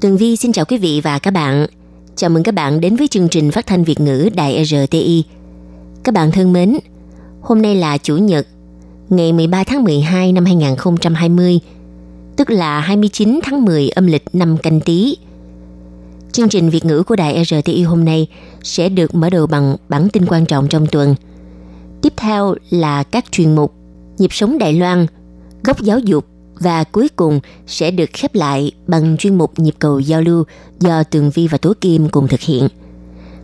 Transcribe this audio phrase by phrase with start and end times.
[0.00, 1.66] Tường Vi xin chào quý vị và các bạn.
[2.16, 5.24] Chào mừng các bạn đến với chương trình phát thanh Việt ngữ Đài RTI.
[6.02, 6.78] Các bạn thân mến,
[7.40, 8.46] hôm nay là Chủ nhật,
[9.08, 11.60] ngày 13 tháng 12 năm 2020,
[12.36, 15.16] tức là 29 tháng 10 âm lịch năm canh tí.
[16.32, 18.26] Chương trình Việt ngữ của Đài RTI hôm nay
[18.62, 21.14] sẽ được mở đầu bằng bản tin quan trọng trong tuần.
[22.02, 23.74] Tiếp theo là các chuyên mục
[24.18, 25.06] Nhịp sống Đài Loan,
[25.64, 26.26] Góc giáo dục
[26.60, 30.44] và cuối cùng sẽ được khép lại bằng chuyên mục nhịp cầu giao lưu
[30.80, 32.68] do Tường Vi và Tố Kim cùng thực hiện.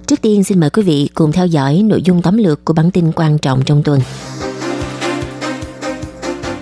[0.07, 2.91] Trước tiên xin mời quý vị cùng theo dõi nội dung tóm lược của bản
[2.91, 4.01] tin quan trọng trong tuần.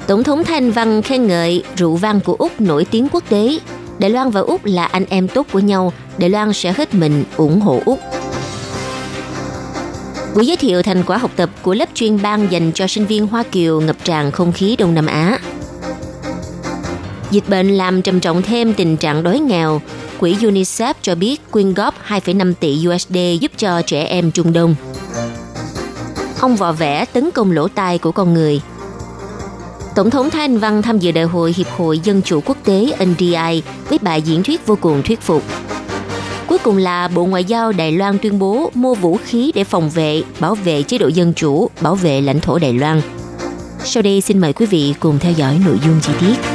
[0.06, 3.58] Tổng thống Thanh Văn khen ngợi rượu vang của Úc nổi tiếng quốc tế.
[3.98, 7.24] Đài Loan và Úc là anh em tốt của nhau, Đài Loan sẽ hết mình
[7.36, 7.98] ủng hộ Úc.
[10.34, 13.26] Buổi giới thiệu thành quả học tập của lớp chuyên ban dành cho sinh viên
[13.26, 15.38] Hoa Kiều ngập tràn không khí Đông Nam Á.
[17.30, 19.80] Dịch bệnh làm trầm trọng thêm tình trạng đói nghèo.
[20.20, 24.74] Quỹ UNICEF cho biết quyên góp 2,5 tỷ USD giúp cho trẻ em Trung Đông.
[26.40, 28.60] Ông vò vẽ tấn công lỗ tai của con người.
[29.94, 32.86] Tổng thống Thái Anh Văn tham dự đại hội Hiệp hội Dân chủ Quốc tế
[33.04, 35.42] NDI với bài diễn thuyết vô cùng thuyết phục.
[36.46, 39.90] Cuối cùng là Bộ Ngoại giao Đài Loan tuyên bố mua vũ khí để phòng
[39.90, 43.00] vệ, bảo vệ chế độ dân chủ, bảo vệ lãnh thổ Đài Loan.
[43.84, 46.53] Sau đây xin mời quý vị cùng theo dõi nội dung chi tiết.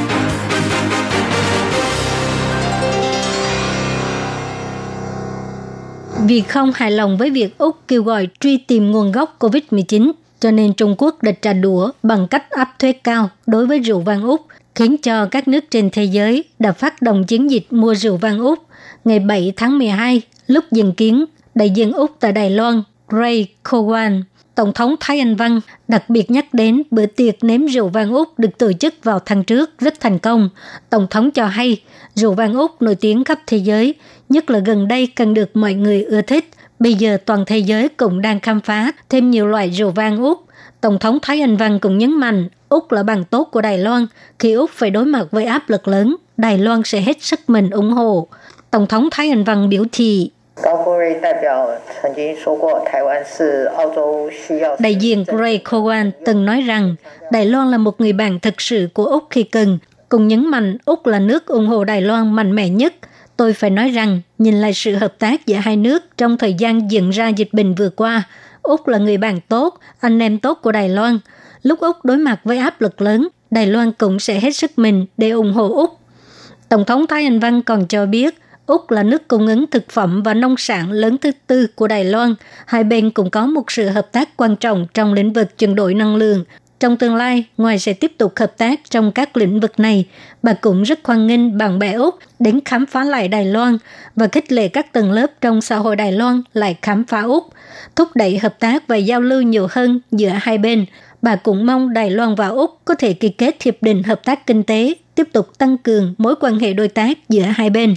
[6.26, 10.50] Vì không hài lòng với việc Úc kêu gọi truy tìm nguồn gốc COVID-19, cho
[10.50, 14.22] nên Trung Quốc đã trả đũa bằng cách áp thuế cao đối với rượu vang
[14.22, 18.16] Úc, khiến cho các nước trên thế giới đã phát động chiến dịch mua rượu
[18.16, 18.58] vang Úc.
[19.04, 24.22] Ngày 7 tháng 12, lúc dân kiến, đại diện Úc tại Đài Loan, Ray Kowan,
[24.54, 28.38] Tổng thống Thái Anh Văn đặc biệt nhắc đến bữa tiệc nếm rượu vang Úc
[28.38, 30.48] được tổ chức vào tháng trước rất thành công.
[30.90, 31.82] Tổng thống cho hay
[32.14, 33.94] rượu vang Úc nổi tiếng khắp thế giới,
[34.30, 36.44] nhất là gần đây cần được mọi người ưa thích.
[36.78, 40.38] Bây giờ toàn thế giới cũng đang khám phá thêm nhiều loại rượu vang Úc.
[40.80, 44.06] Tổng thống Thái Anh Văn cũng nhấn mạnh Úc là bằng tốt của Đài Loan.
[44.38, 47.70] Khi Úc phải đối mặt với áp lực lớn, Đài Loan sẽ hết sức mình
[47.70, 48.28] ủng hộ.
[48.70, 50.30] Tổng thống Thái Anh Văn biểu thị
[54.78, 56.94] Đại diện Gray Cowan từng nói rằng
[57.32, 60.76] Đài Loan là một người bạn thực sự của Úc khi cần, cùng nhấn mạnh
[60.84, 62.94] Úc là nước ủng hộ Đài Loan mạnh mẽ nhất.
[63.40, 66.90] Tôi phải nói rằng, nhìn lại sự hợp tác giữa hai nước trong thời gian
[66.90, 68.22] diễn ra dịch bệnh vừa qua,
[68.62, 71.18] Úc là người bạn tốt, anh em tốt của Đài Loan.
[71.62, 75.06] Lúc Úc đối mặt với áp lực lớn, Đài Loan cũng sẽ hết sức mình
[75.16, 75.98] để ủng hộ Úc.
[76.68, 78.34] Tổng thống Thái Anh Văn còn cho biết,
[78.66, 82.04] Úc là nước cung ứng thực phẩm và nông sản lớn thứ tư của Đài
[82.04, 82.34] Loan.
[82.66, 85.94] Hai bên cũng có một sự hợp tác quan trọng trong lĩnh vực chuyển đổi
[85.94, 86.44] năng lượng.
[86.80, 90.04] Trong tương lai, ngoài sẽ tiếp tục hợp tác trong các lĩnh vực này,
[90.42, 93.78] bà cũng rất hoan nghênh bạn bè Úc đến khám phá lại Đài Loan
[94.16, 97.44] và khích lệ các tầng lớp trong xã hội Đài Loan lại khám phá Úc,
[97.96, 100.86] thúc đẩy hợp tác và giao lưu nhiều hơn giữa hai bên.
[101.22, 104.46] Bà cũng mong Đài Loan và Úc có thể ký kết hiệp định hợp tác
[104.46, 107.94] kinh tế, tiếp tục tăng cường mối quan hệ đối tác giữa hai bên.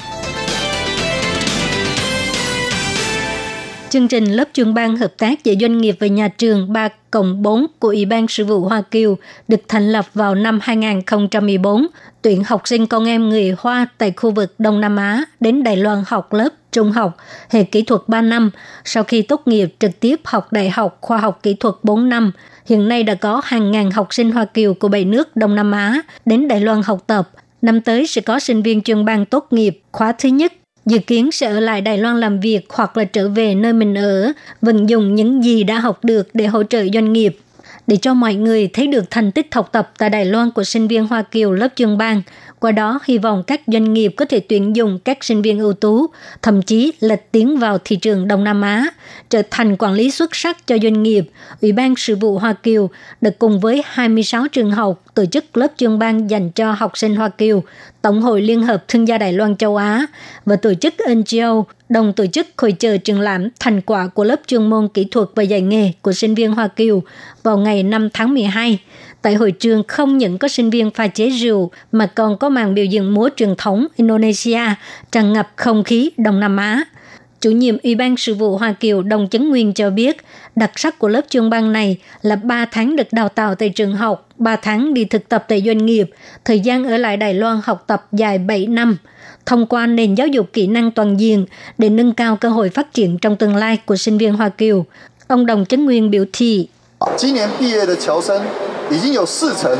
[3.93, 7.41] Chương trình lớp chuyên ban hợp tác giữa doanh nghiệp và nhà trường 3 cộng
[7.41, 9.17] 4 của Ủy ban Sự vụ Hoa Kiều
[9.47, 11.87] được thành lập vào năm 2014,
[12.21, 15.77] tuyển học sinh con em người Hoa tại khu vực Đông Nam Á đến Đài
[15.77, 17.17] Loan học lớp trung học,
[17.49, 18.51] hệ kỹ thuật 3 năm,
[18.85, 22.31] sau khi tốt nghiệp trực tiếp học đại học khoa học kỹ thuật 4 năm.
[22.65, 25.71] Hiện nay đã có hàng ngàn học sinh Hoa Kiều của bảy nước Đông Nam
[25.71, 27.29] Á đến Đài Loan học tập.
[27.61, 30.53] Năm tới sẽ có sinh viên chuyên ban tốt nghiệp khóa thứ nhất
[30.85, 33.97] dự kiến sẽ ở lại Đài Loan làm việc hoặc là trở về nơi mình
[33.97, 34.31] ở,
[34.61, 37.37] vận dụng những gì đã học được để hỗ trợ doanh nghiệp.
[37.87, 40.87] Để cho mọi người thấy được thành tích học tập tại Đài Loan của sinh
[40.87, 42.21] viên Hoa Kiều lớp chuyên Bang
[42.63, 45.73] qua đó hy vọng các doanh nghiệp có thể tuyển dụng các sinh viên ưu
[45.73, 46.07] tú,
[46.41, 48.87] thậm chí là tiến vào thị trường Đông Nam Á,
[49.29, 51.29] trở thành quản lý xuất sắc cho doanh nghiệp.
[51.61, 52.89] Ủy ban sự vụ Hoa Kiều
[53.21, 57.15] được cùng với 26 trường học tổ chức lớp chuyên ban dành cho học sinh
[57.15, 57.63] Hoa Kiều,
[58.01, 60.05] Tổng hội Liên hợp Thương gia Đài Loan châu Á
[60.45, 64.39] và tổ chức NGO đồng tổ chức hội trợ trường lãm thành quả của lớp
[64.47, 67.03] chuyên môn kỹ thuật và dạy nghề của sinh viên Hoa Kiều
[67.43, 68.79] vào ngày 5 tháng 12
[69.23, 72.75] tại hội trường không những có sinh viên pha chế rượu mà còn có màn
[72.75, 74.61] biểu diễn múa truyền thống Indonesia
[75.11, 76.83] tràn ngập không khí Đông Nam Á.
[77.41, 80.17] Chủ nhiệm Ủy ban sự vụ Hoa Kiều Đồng Chấn Nguyên cho biết,
[80.55, 83.95] đặc sắc của lớp chuyên ban này là 3 tháng được đào tạo tại trường
[83.95, 86.09] học, 3 tháng đi thực tập tại doanh nghiệp,
[86.45, 88.97] thời gian ở lại Đài Loan học tập dài 7 năm.
[89.45, 91.45] Thông qua nền giáo dục kỹ năng toàn diện
[91.77, 94.85] để nâng cao cơ hội phát triển trong tương lai của sinh viên Hoa Kiều,
[95.27, 96.67] ông Đồng Chấn Nguyên biểu thị.
[96.99, 97.17] Ờ,
[98.90, 99.76] 已经有四成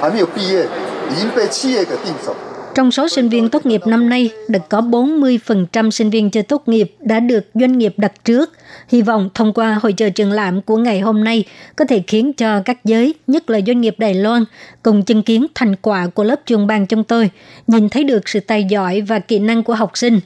[0.00, 0.66] 还没有毕业，
[1.10, 2.34] 已经被企业给订走。
[2.74, 6.62] Trong số sinh viên tốt nghiệp năm nay, đã có 40% sinh viên chưa tốt
[6.68, 8.50] nghiệp đã được doanh nghiệp đặt trước.
[8.88, 11.44] Hy vọng thông qua hội trợ triển lãm của ngày hôm nay
[11.76, 14.44] có thể khiến cho các giới, nhất là doanh nghiệp Đài Loan,
[14.82, 17.30] cùng chứng kiến thành quả của lớp chuyên ban chúng tôi,
[17.66, 20.20] nhìn thấy được sự tài giỏi và kỹ năng của học sinh.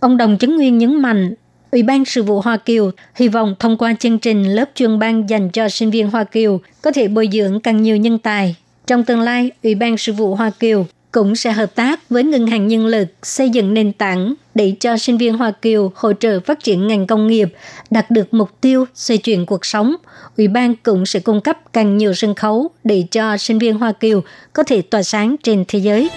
[0.00, 1.34] Ông Đồng Chứng Nguyên nhấn mạnh,
[1.73, 5.29] Ủy ban sự vụ Hoa Kiều hy vọng thông qua chương trình lớp chuyên ban
[5.29, 8.55] dành cho sinh viên Hoa Kiều có thể bồi dưỡng càng nhiều nhân tài.
[8.87, 12.47] Trong tương lai, Ủy ban sự vụ Hoa Kiều cũng sẽ hợp tác với ngân
[12.47, 16.39] hàng nhân lực xây dựng nền tảng để cho sinh viên Hoa Kiều hỗ trợ
[16.39, 17.53] phát triển ngành công nghiệp,
[17.89, 19.95] đạt được mục tiêu xoay chuyển cuộc sống.
[20.37, 23.91] Ủy ban cũng sẽ cung cấp càng nhiều sân khấu để cho sinh viên Hoa
[23.91, 24.21] Kiều
[24.53, 26.09] có thể tỏa sáng trên thế giới.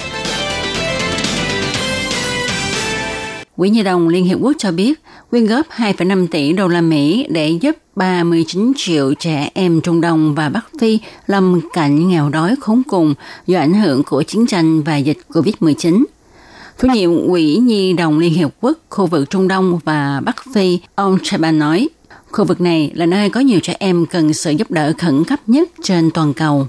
[3.56, 5.00] Quỹ Nhi đồng Liên Hiệp Quốc cho biết
[5.30, 10.34] quyên góp 2,5 tỷ đô la Mỹ để giúp 39 triệu trẻ em Trung Đông
[10.34, 13.14] và Bắc Phi lâm cảnh nghèo đói khốn cùng
[13.46, 16.04] do ảnh hưởng của chiến tranh và dịch COVID-19.
[16.82, 20.78] Chủ nhiệm Quỹ Nhi đồng Liên Hiệp Quốc khu vực Trung Đông và Bắc Phi,
[20.94, 21.88] ông Chaban nói,
[22.30, 25.40] khu vực này là nơi có nhiều trẻ em cần sự giúp đỡ khẩn cấp
[25.46, 26.66] nhất trên toàn cầu.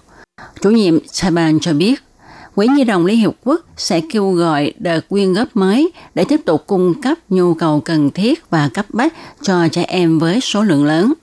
[0.62, 2.04] Chủ nhiệm Chaban cho biết,
[2.58, 6.42] Quỹ Nhi đồng Liên Hiệp Quốc sẽ kêu gọi đợt quyên góp mới để tiếp
[6.46, 10.64] tục cung cấp nhu cầu cần thiết và cấp bách cho trẻ em với số
[10.64, 11.14] lượng lớn.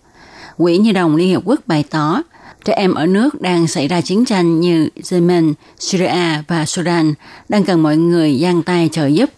[0.57, 2.23] Quỹ Nhi đồng Liên Hiệp Quốc bày tỏ,
[2.65, 7.15] trẻ em ở nước đang xảy ra chiến tranh như Yemen, Syria và Sudan
[7.49, 9.31] đang cần mọi người giang tay trợ giúp.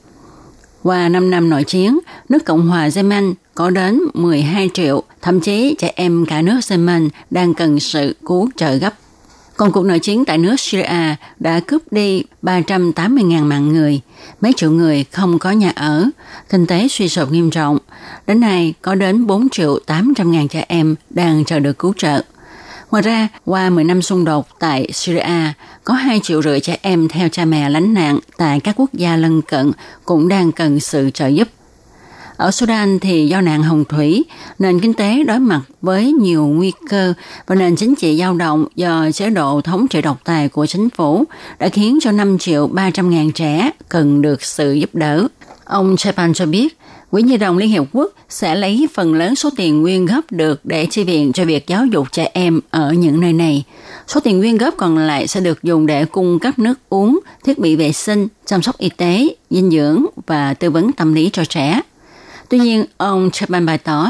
[0.82, 1.98] Qua 5 năm nội chiến,
[2.28, 7.08] nước Cộng hòa Yemen có đến 12 triệu, thậm chí trẻ em cả nước Yemen
[7.30, 8.94] đang cần sự cứu trợ gấp.
[9.56, 14.00] Còn cuộc nội chiến tại nước Syria đã cướp đi 380.000 mạng người,
[14.40, 16.06] mấy triệu người không có nhà ở,
[16.48, 17.78] kinh tế suy sụp nghiêm trọng.
[18.26, 22.22] Đến nay có đến 4 triệu 800 ngàn trẻ em đang chờ được cứu trợ.
[22.90, 25.52] Ngoài ra, qua 10 năm xung đột tại Syria,
[25.84, 29.16] có 2 triệu rưỡi trẻ em theo cha mẹ lánh nạn tại các quốc gia
[29.16, 29.72] lân cận
[30.04, 31.48] cũng đang cần sự trợ giúp.
[32.36, 34.24] Ở Sudan thì do nạn hồng thủy,
[34.58, 37.14] nền kinh tế đối mặt với nhiều nguy cơ
[37.46, 40.90] và nền chính trị dao động do chế độ thống trị độc tài của chính
[40.90, 41.24] phủ
[41.58, 45.28] đã khiến cho 5 triệu 300 ngàn trẻ cần được sự giúp đỡ.
[45.64, 46.78] Ông Chapan cho biết,
[47.10, 50.60] Quỹ Nhi đồng Liên Hiệp Quốc sẽ lấy phần lớn số tiền quyên góp được
[50.64, 53.64] để chi viện cho việc giáo dục trẻ em ở những nơi này.
[54.08, 57.58] Số tiền quyên góp còn lại sẽ được dùng để cung cấp nước uống, thiết
[57.58, 61.44] bị vệ sinh, chăm sóc y tế, dinh dưỡng và tư vấn tâm lý cho
[61.44, 61.80] trẻ.
[62.48, 64.08] Tuy nhiên, ông Chapman bày tỏ,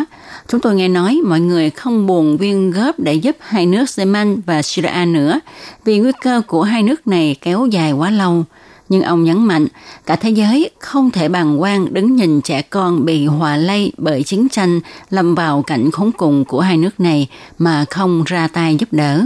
[0.48, 4.40] chúng tôi nghe nói mọi người không buồn viên góp để giúp hai nước Yemen
[4.46, 5.40] và Syria nữa
[5.84, 8.44] vì nguy cơ của hai nước này kéo dài quá lâu.
[8.88, 9.66] Nhưng ông nhấn mạnh,
[10.06, 14.22] cả thế giới không thể bàng quan đứng nhìn trẻ con bị hòa lây bởi
[14.22, 14.80] chiến tranh
[15.10, 17.28] lâm vào cảnh khốn cùng của hai nước này
[17.58, 19.22] mà không ra tay giúp đỡ.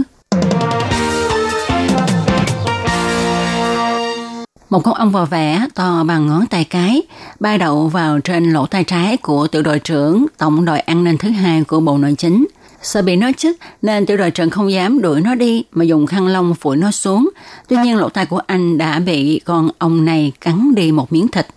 [4.71, 7.01] Một con ong vò vẽ to bằng ngón tay cái
[7.39, 11.17] bay đậu vào trên lỗ tay trái của tiểu đội trưởng tổng đội an ninh
[11.17, 12.47] thứ hai của Bộ Nội chính.
[12.81, 16.07] Sợ bị nó chích nên tiểu đội trưởng không dám đuổi nó đi mà dùng
[16.07, 17.29] khăn lông phủi nó xuống.
[17.67, 21.27] Tuy nhiên lỗ tai của anh đã bị con ong này cắn đi một miếng
[21.27, 21.47] thịt.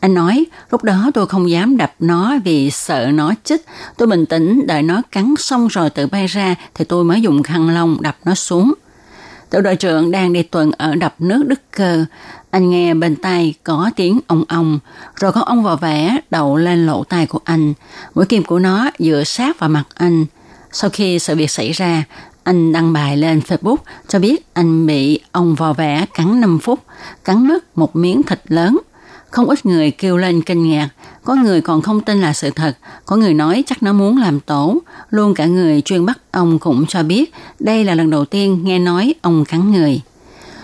[0.00, 3.66] Anh nói, lúc đó tôi không dám đập nó vì sợ nó chích.
[3.96, 7.42] Tôi bình tĩnh đợi nó cắn xong rồi tự bay ra thì tôi mới dùng
[7.42, 8.74] khăn lông đập nó xuống.
[9.50, 12.04] Tiểu đội trưởng đang đi tuần ở đập nước Đức Cơ.
[12.52, 14.78] Anh nghe bên tai có tiếng ong ong,
[15.20, 17.74] rồi con ong vò vẽ đậu lên lỗ tai của anh.
[18.14, 20.26] Mũi kim của nó dựa sát vào mặt anh.
[20.72, 22.04] Sau khi sự việc xảy ra,
[22.44, 23.76] anh đăng bài lên Facebook
[24.08, 26.80] cho biết anh bị ong vò vẽ cắn 5 phút,
[27.24, 28.78] cắn mất một miếng thịt lớn.
[29.30, 30.88] Không ít người kêu lên kinh ngạc,
[31.24, 34.40] có người còn không tin là sự thật, có người nói chắc nó muốn làm
[34.40, 34.78] tổ.
[35.10, 38.78] Luôn cả người chuyên bắt ong cũng cho biết đây là lần đầu tiên nghe
[38.78, 40.00] nói ong cắn người.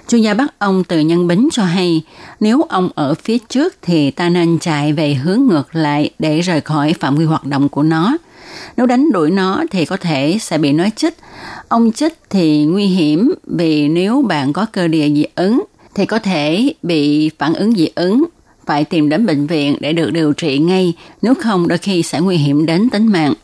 [0.09, 2.03] Chuyên gia bắt ông từ nhân bính cho hay,
[2.41, 6.61] nếu ông ở phía trước thì ta nên chạy về hướng ngược lại để rời
[6.61, 8.17] khỏi phạm vi hoạt động của nó.
[8.77, 11.15] Nếu đánh đuổi nó thì có thể sẽ bị nó chích.
[11.69, 16.19] Ông chích thì nguy hiểm vì nếu bạn có cơ địa dị ứng thì có
[16.19, 18.25] thể bị phản ứng dị ứng,
[18.67, 22.21] phải tìm đến bệnh viện để được điều trị ngay, nếu không đôi khi sẽ
[22.21, 23.35] nguy hiểm đến tính mạng.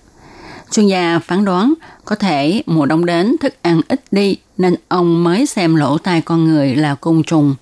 [0.75, 5.25] Chuyên gia phán đoán có thể mùa đông đến thức ăn ít đi nên ông
[5.25, 7.55] mới xem lỗ tai con người là côn trùng.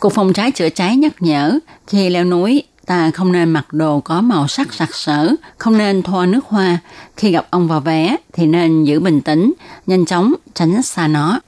[0.00, 4.00] Cục phòng cháy chữa cháy nhắc nhở khi leo núi ta không nên mặc đồ
[4.00, 6.78] có màu sắc sặc sỡ, không nên thoa nước hoa.
[7.16, 9.52] Khi gặp ông vào vé thì nên giữ bình tĩnh,
[9.86, 11.40] nhanh chóng tránh xa nó.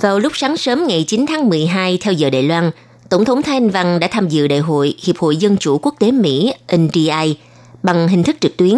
[0.00, 2.70] Vào lúc sáng sớm ngày 9 tháng 12 theo giờ Đài Loan,
[3.14, 6.10] Tổng thống Thanh Văn đã tham dự đại hội Hiệp hội Dân chủ Quốc tế
[6.10, 7.36] Mỹ NDI
[7.82, 8.74] bằng hình thức trực tuyến.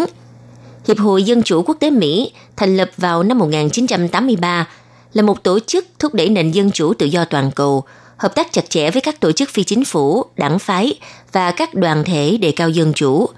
[0.89, 4.69] Hiệp hội Dân chủ Quốc tế Mỹ thành lập vào năm 1983
[5.13, 7.85] là một tổ chức thúc đẩy nền dân chủ tự do toàn cầu,
[8.17, 10.95] hợp tác chặt chẽ với các tổ chức phi chính phủ, đảng phái
[11.33, 13.29] và các đoàn thể đề cao dân chủ.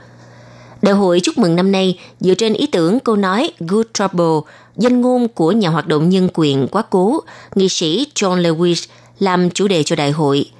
[0.82, 5.00] Đại hội chúc mừng năm nay dựa trên ý tưởng câu nói Good Trouble, danh
[5.00, 7.20] ngôn của nhà hoạt động nhân quyền quá cố,
[7.54, 8.86] nghị sĩ John Lewis
[9.18, 10.50] làm chủ đề cho đại hội.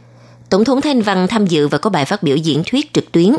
[0.50, 3.32] Tổng thống Thanh Văn tham dự và có bài phát biểu diễn thuyết trực tuyến.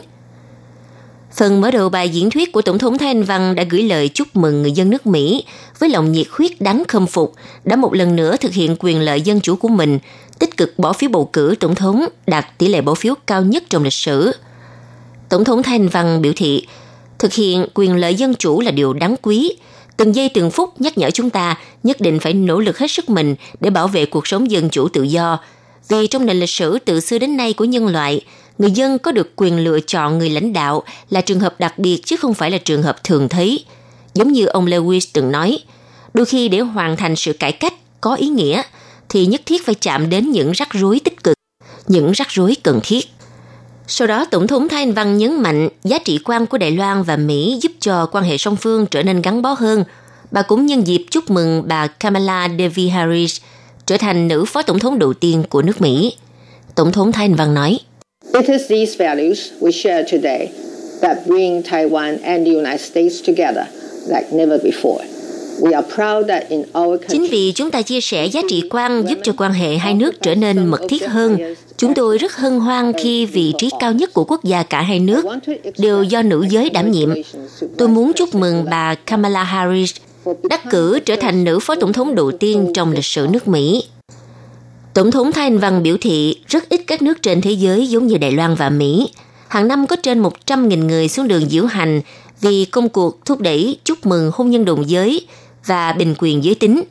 [1.35, 4.27] Phần mở đầu bài diễn thuyết của Tổng thống Thanh Văn đã gửi lời chúc
[4.33, 5.43] mừng người dân nước Mỹ
[5.79, 9.21] với lòng nhiệt huyết đáng khâm phục đã một lần nữa thực hiện quyền lợi
[9.21, 9.99] dân chủ của mình,
[10.39, 13.63] tích cực bỏ phiếu bầu cử tổng thống đạt tỷ lệ bỏ phiếu cao nhất
[13.69, 14.31] trong lịch sử.
[15.29, 16.67] Tổng thống Thanh Văn biểu thị,
[17.19, 19.57] thực hiện quyền lợi dân chủ là điều đáng quý,
[19.97, 23.09] từng giây từng phút nhắc nhở chúng ta nhất định phải nỗ lực hết sức
[23.09, 25.39] mình để bảo vệ cuộc sống dân chủ tự do.
[25.89, 28.21] Vì trong nền lịch sử từ xưa đến nay của nhân loại,
[28.57, 32.01] người dân có được quyền lựa chọn người lãnh đạo là trường hợp đặc biệt
[32.05, 33.65] chứ không phải là trường hợp thường thấy.
[34.13, 35.59] Giống như ông Lewis từng nói,
[36.13, 38.61] đôi khi để hoàn thành sự cải cách có ý nghĩa
[39.09, 41.35] thì nhất thiết phải chạm đến những rắc rối tích cực,
[41.87, 43.05] những rắc rối cần thiết.
[43.87, 47.03] Sau đó, Tổng thống Thái Anh Văn nhấn mạnh giá trị quan của Đài Loan
[47.03, 49.83] và Mỹ giúp cho quan hệ song phương trở nên gắn bó hơn.
[50.31, 53.41] Bà cũng nhân dịp chúc mừng bà Kamala Devi Harris
[53.89, 56.13] trở thành nữ phó tổng thống đầu tiên của nước Mỹ.
[56.75, 57.79] Tổng thống Thái Anh Văn nói,
[58.33, 60.49] It is these values we share today
[61.01, 63.65] that bring Taiwan and the United States together
[64.07, 65.03] like never before.
[65.61, 69.05] We are proud that in our Chính vì chúng ta chia sẻ giá trị quan
[69.07, 71.37] giúp cho quan hệ hai nước trở nên mật thiết hơn.
[71.77, 74.99] Chúng tôi rất hân hoan khi vị trí cao nhất của quốc gia cả hai
[74.99, 75.25] nước
[75.77, 77.09] đều do nữ giới đảm nhiệm.
[77.77, 79.91] Tôi muốn chúc mừng bà Kamala Harris
[80.49, 83.83] đắc cử trở thành nữ phó tổng thống đầu tiên trong lịch sử nước Mỹ.
[84.93, 88.07] Tổng thống Thái Anh Văn biểu thị rất ít các nước trên thế giới giống
[88.07, 89.09] như Đài Loan và Mỹ.
[89.47, 92.01] Hàng năm có trên 100.000 người xuống đường diễu hành
[92.41, 95.27] vì công cuộc thúc đẩy chúc mừng hôn nhân đồng giới
[95.65, 96.83] và bình quyền giới tính.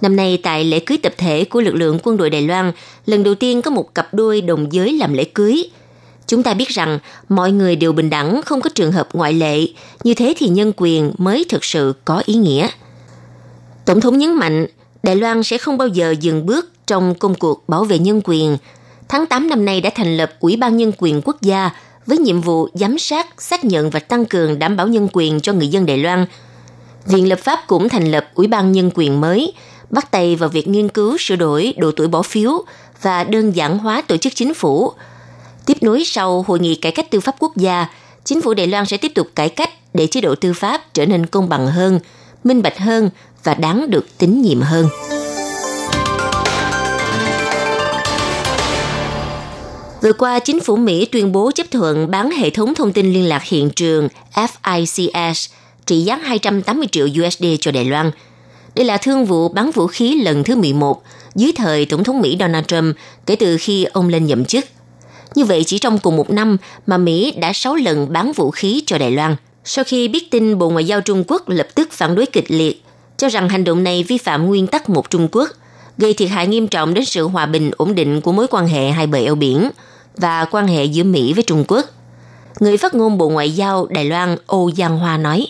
[0.00, 2.72] Năm nay tại lễ cưới tập thể của lực lượng quân đội Đài Loan,
[3.06, 5.70] lần đầu tiên có một cặp đôi đồng giới làm lễ cưới.
[6.26, 9.66] Chúng ta biết rằng mọi người đều bình đẳng, không có trường hợp ngoại lệ,
[10.04, 12.68] như thế thì nhân quyền mới thực sự có ý nghĩa.
[13.84, 14.66] Tổng thống nhấn mạnh,
[15.02, 18.56] Đài Loan sẽ không bao giờ dừng bước trong công cuộc bảo vệ nhân quyền.
[19.08, 21.70] Tháng 8 năm nay đã thành lập Ủy ban Nhân quyền Quốc gia
[22.06, 25.52] với nhiệm vụ giám sát, xác nhận và tăng cường đảm bảo nhân quyền cho
[25.52, 26.26] người dân Đài Loan.
[27.06, 29.52] Viện lập pháp cũng thành lập Ủy ban Nhân quyền mới,
[29.90, 32.64] bắt tay vào việc nghiên cứu sửa đổi độ tuổi bỏ phiếu
[33.02, 34.92] và đơn giản hóa tổ chức chính phủ.
[35.66, 37.86] Tiếp nối sau Hội nghị Cải cách tư pháp quốc gia,
[38.24, 41.06] chính phủ Đài Loan sẽ tiếp tục cải cách để chế độ tư pháp trở
[41.06, 42.00] nên công bằng hơn,
[42.44, 43.10] minh bạch hơn
[43.44, 44.88] và đáng được tín nhiệm hơn.
[50.02, 53.28] Vừa qua, chính phủ Mỹ tuyên bố chấp thuận bán hệ thống thông tin liên
[53.28, 55.48] lạc hiện trường FICS
[55.86, 58.10] trị giá 280 triệu USD cho Đài Loan.
[58.74, 61.02] Đây là thương vụ bán vũ khí lần thứ 11
[61.34, 62.96] dưới thời Tổng thống Mỹ Donald Trump
[63.26, 64.64] kể từ khi ông lên nhậm chức.
[65.36, 68.82] Như vậy, chỉ trong cùng một năm mà Mỹ đã 6 lần bán vũ khí
[68.86, 69.36] cho Đài Loan.
[69.64, 72.84] Sau khi biết tin Bộ Ngoại giao Trung Quốc lập tức phản đối kịch liệt,
[73.16, 75.48] cho rằng hành động này vi phạm nguyên tắc một Trung Quốc,
[75.98, 78.90] gây thiệt hại nghiêm trọng đến sự hòa bình ổn định của mối quan hệ
[78.90, 79.70] hai bờ eo biển
[80.16, 81.84] và quan hệ giữa Mỹ với Trung Quốc.
[82.60, 85.46] Người phát ngôn Bộ Ngoại giao Đài Loan Âu Giang Hoa nói,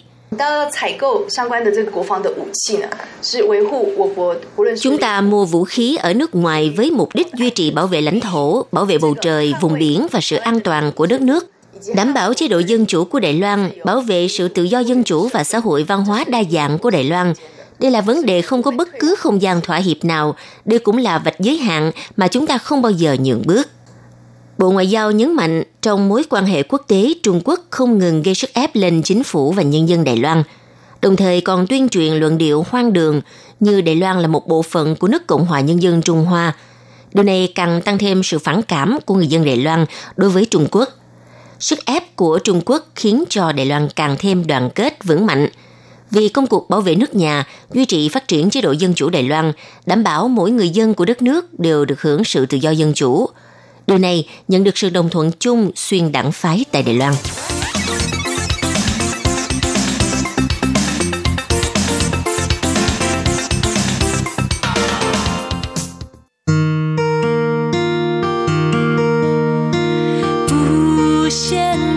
[4.81, 8.01] Chúng ta mua vũ khí ở nước ngoài với mục đích duy trì bảo vệ
[8.01, 11.51] lãnh thổ, bảo vệ bầu trời, vùng biển và sự an toàn của đất nước,
[11.95, 15.05] đảm bảo chế độ dân chủ của Đài Loan, bảo vệ sự tự do dân
[15.05, 17.35] chủ và xã hội văn hóa đa dạng của Đài Loan.
[17.79, 20.97] Đây là vấn đề không có bất cứ không gian thỏa hiệp nào, đây cũng
[20.97, 23.69] là vạch giới hạn mà chúng ta không bao giờ nhượng bước.
[24.59, 28.23] Bộ Ngoại giao nhấn mạnh trong mối quan hệ quốc tế Trung Quốc không ngừng
[28.23, 30.43] gây sức ép lên chính phủ và nhân dân Đài Loan,
[31.03, 33.21] đồng thời còn tuyên truyền luận điệu hoang đường
[33.61, 36.53] như Đài Loan là một bộ phận của nước Cộng hòa Nhân dân Trung Hoa.
[37.15, 39.87] Điều này càng tăng thêm sự phản cảm của người dân Đài Loan
[40.17, 40.89] đối với Trung Quốc.
[41.59, 45.49] Sức ép của Trung Quốc khiến cho Đài Loan càng thêm đoàn kết vững mạnh.
[46.11, 49.11] Vì công cuộc bảo vệ nước nhà, duy trì phát triển chế độ dân chủ
[49.11, 49.53] Đài Loan,
[49.87, 52.95] đảm bảo mỗi người dân của đất nước đều được hưởng sự tự do dân
[52.95, 53.29] chủ–
[53.87, 57.15] Điều này, nhận được sự đồng thuận chung xuyên đảng phái tại Đài Loan.
[71.27, 71.97] 无限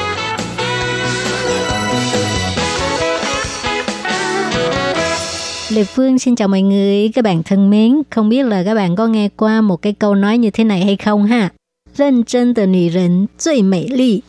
[5.70, 8.02] Lê Phương xin chào mọi người, các bạn thân mến.
[8.10, 10.84] Không biết là các bạn có nghe qua một cái câu nói như thế này
[10.84, 11.50] hay không ha?
[11.96, 14.22] 认真的女人最美丽，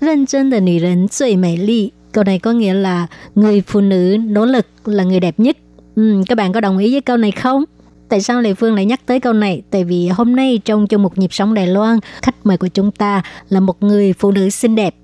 [0.00, 1.92] 认真的女人最美丽。
[2.12, 5.56] Câu này có nghĩa là người phụ nữ nỗ lực là người đẹp nhất.
[5.94, 7.64] Ừ, các bạn có đồng ý với câu này không?
[8.08, 9.62] Tại sao Lê Phương lại nhắc tới câu này?
[9.70, 12.90] Tại vì hôm nay trong chung một nhịp sống Đài Loan, khách mời của chúng
[12.90, 14.94] ta là một người phụ nữ xinh đẹp.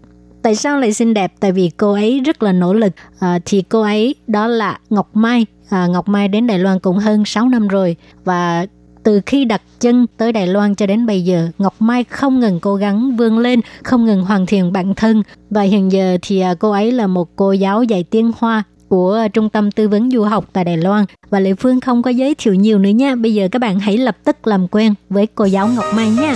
[0.42, 1.32] Tại sao lại xinh đẹp?
[1.40, 2.92] Tại vì cô ấy rất là nỗ lực.
[3.18, 5.46] À, thì cô ấy đó là Ngọc Mai.
[5.71, 7.95] À, Ngọc Mai đến Đài Loan cũng hơn 6 năm rồi.
[8.23, 8.65] Và
[9.03, 12.59] từ khi đặt chân tới Đài Loan cho đến bây giờ, Ngọc Mai không ngừng
[12.59, 15.23] cố gắng vươn lên, không ngừng hoàn thiện bản thân.
[15.49, 19.27] Và hiện giờ thì à, cô ấy là một cô giáo dạy tiếng Hoa của
[19.33, 21.05] Trung tâm Tư vấn Du học tại Đài Loan.
[21.29, 23.15] Và Lệ Phương không có giới thiệu nhiều nữa nha.
[23.15, 26.35] Bây giờ các bạn hãy lập tức làm quen với cô giáo Ngọc Mai nha.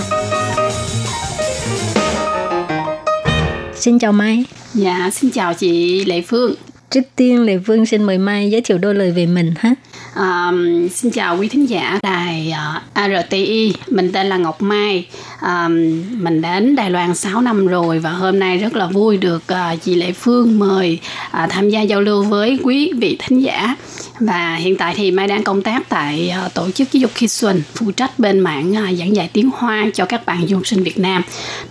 [3.74, 4.44] Xin chào Mai.
[4.74, 6.54] Dạ, xin chào chị Lệ Phương.
[6.90, 9.74] Trước tiên Lệ vương xin mời Mai giới thiệu đôi lời về mình ha.
[10.14, 10.52] À,
[10.90, 12.54] xin chào quý thính giả đài
[12.94, 15.06] ờ, uh, RTI, mình tên là Ngọc Mai.
[15.40, 15.68] À,
[16.10, 19.82] mình đến Đài Loan 6 năm rồi và hôm nay rất là vui được uh,
[19.82, 23.76] chị Lệ Phương mời uh, tham gia giao lưu với quý vị thính giả.
[24.20, 27.28] Và hiện tại thì Mai đang công tác tại uh, tổ chức giáo dục Khi
[27.28, 30.66] Xuân, phụ trách bên mảng uh, giảng dạy tiếng Hoa cho các bạn du học
[30.66, 31.22] sinh Việt Nam.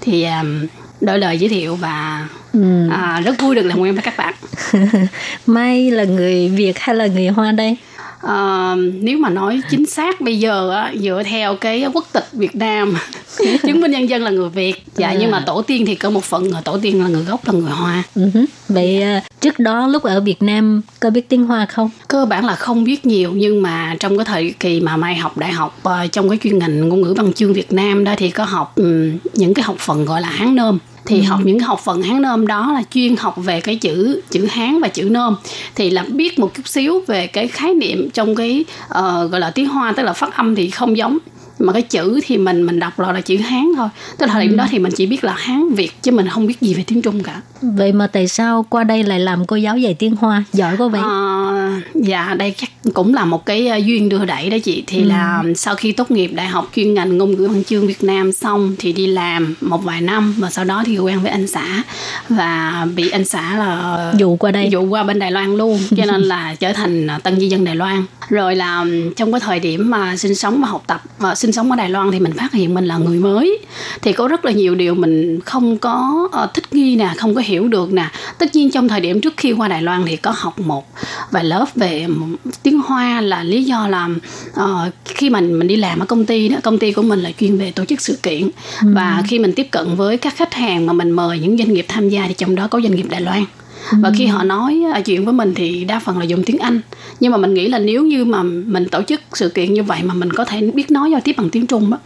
[0.01, 0.67] Thì um,
[1.01, 2.89] đôi lời giới thiệu và Ừ.
[2.91, 4.33] à, rất vui được làm quen với các bạn.
[5.45, 7.77] Mai là người Việt hay là người Hoa đây?
[8.21, 12.55] À, nếu mà nói chính xác bây giờ á, dựa theo cái quốc tịch Việt
[12.55, 12.93] Nam
[13.63, 15.15] chứng minh nhân dân là người Việt dạ À.
[15.19, 17.71] nhưng mà tổ tiên thì có một phần tổ tiên là người gốc là người
[17.71, 18.29] Hoa Ừ.
[18.69, 21.89] Vậy à, trước đó lúc ở Việt Nam có biết tiếng Hoa không?
[22.07, 25.37] cơ bản là không biết nhiều nhưng mà trong cái thời kỳ mà Mai học
[25.37, 28.29] đại học ờ, trong cái chuyên ngành ngôn ngữ văn chương Việt Nam đó thì
[28.29, 28.75] có học
[29.33, 32.47] những cái học phần gọi là Hán Nôm thì học những học phần Hán Nôm
[32.47, 35.35] đó là chuyên học về cái chữ chữ Hán và chữ Nôm.
[35.75, 39.49] Thì là biết một chút xíu về cái khái niệm trong cái ờ, gọi là
[39.49, 41.17] tiếng Hoa tức là phát âm thì không giống
[41.59, 43.87] mà cái chữ thì mình mình đọc là, là chữ Hán thôi
[44.17, 46.47] tức là thời điểm đó thì mình chỉ biết là Hán Việt chứ mình không
[46.47, 49.55] biết gì về tiếng Trung cả Vậy mà tại sao qua đây lại làm cô
[49.55, 50.43] giáo dạy tiếng Hoa?
[50.53, 51.01] Giỏi quá vậy?
[51.03, 55.01] Ờ, dạ đây chắc cũng là một cái ờ, duyên đưa đẩy đó chị thì
[55.01, 55.07] Ừ.
[55.09, 58.31] là sau khi tốt nghiệp đại học chuyên ngành ngôn ngữ văn chương Việt Nam
[58.31, 61.83] xong thì đi làm một vài năm và sau đó thì quen với anh xã
[62.29, 64.69] và bị anh xã là Dụ qua đây.
[64.71, 67.63] dụ qua bên Đài Loan luôn cho nên là trở thành ờ, tân di dân
[67.65, 71.35] Đài Loan rồi là trong cái thời điểm mà sinh sống và học tập ờ,
[71.45, 73.59] sinh sống ở Đài Loan thì mình phát hiện mình là người mới.
[74.01, 77.41] Thì có rất là nhiều điều mình không có ờ, thích nghi nè không có
[77.41, 78.09] hiểu được nè.
[78.37, 80.87] Tất nhiên trong thời điểm trước khi qua Đài Loan thì có học một
[81.31, 82.07] vài lớp về
[82.63, 84.09] tiếng Hoa là lý do là
[84.53, 87.31] ờ, khi mình mình đi làm ở công ty đó công ty của mình là
[87.39, 88.49] chuyên về tổ chức sự kiện.
[88.81, 91.85] Và khi mình tiếp cận với các khách hàng mà mình mời những doanh nghiệp
[91.87, 93.45] tham gia thì trong đó có doanh nghiệp Đài Loan
[93.91, 96.81] và khi họ nói à, chuyện với mình thì đa phần là dùng tiếng Anh.
[97.19, 100.03] Nhưng mà mình nghĩ là nếu như mà mình tổ chức sự kiện như vậy
[100.03, 101.97] mà mình có thể biết nói giao tiếp bằng tiếng Trung á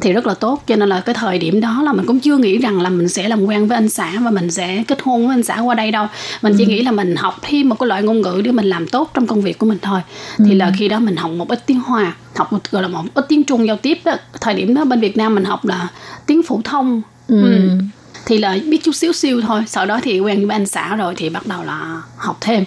[0.00, 0.62] thì rất là tốt.
[0.66, 3.08] Cho nên là cái thời điểm đó là mình cũng chưa nghĩ rằng là mình
[3.08, 5.74] sẽ làm quen với anh xã và mình sẽ kết hôn với anh xã qua
[5.74, 6.06] đây đâu.
[6.42, 8.88] Mình chỉ nghĩ là mình học thêm một cái loại ngôn ngữ để mình làm
[8.88, 10.00] tốt trong công việc của mình thôi.
[10.38, 13.02] Thì là khi đó mình học một ít tiếng Hoa học một gọi là một
[13.14, 14.14] ít tiếng Trung giao tiếp đó.
[14.40, 15.88] thời điểm đó bên Việt Nam mình học là
[16.26, 17.02] tiếng phổ thông.
[17.28, 17.68] Ừ.
[18.26, 21.14] thì là biết chút xíu xíu thôi sau đó thì quen với anh xã rồi
[21.16, 22.64] thì bắt đầu là học thêm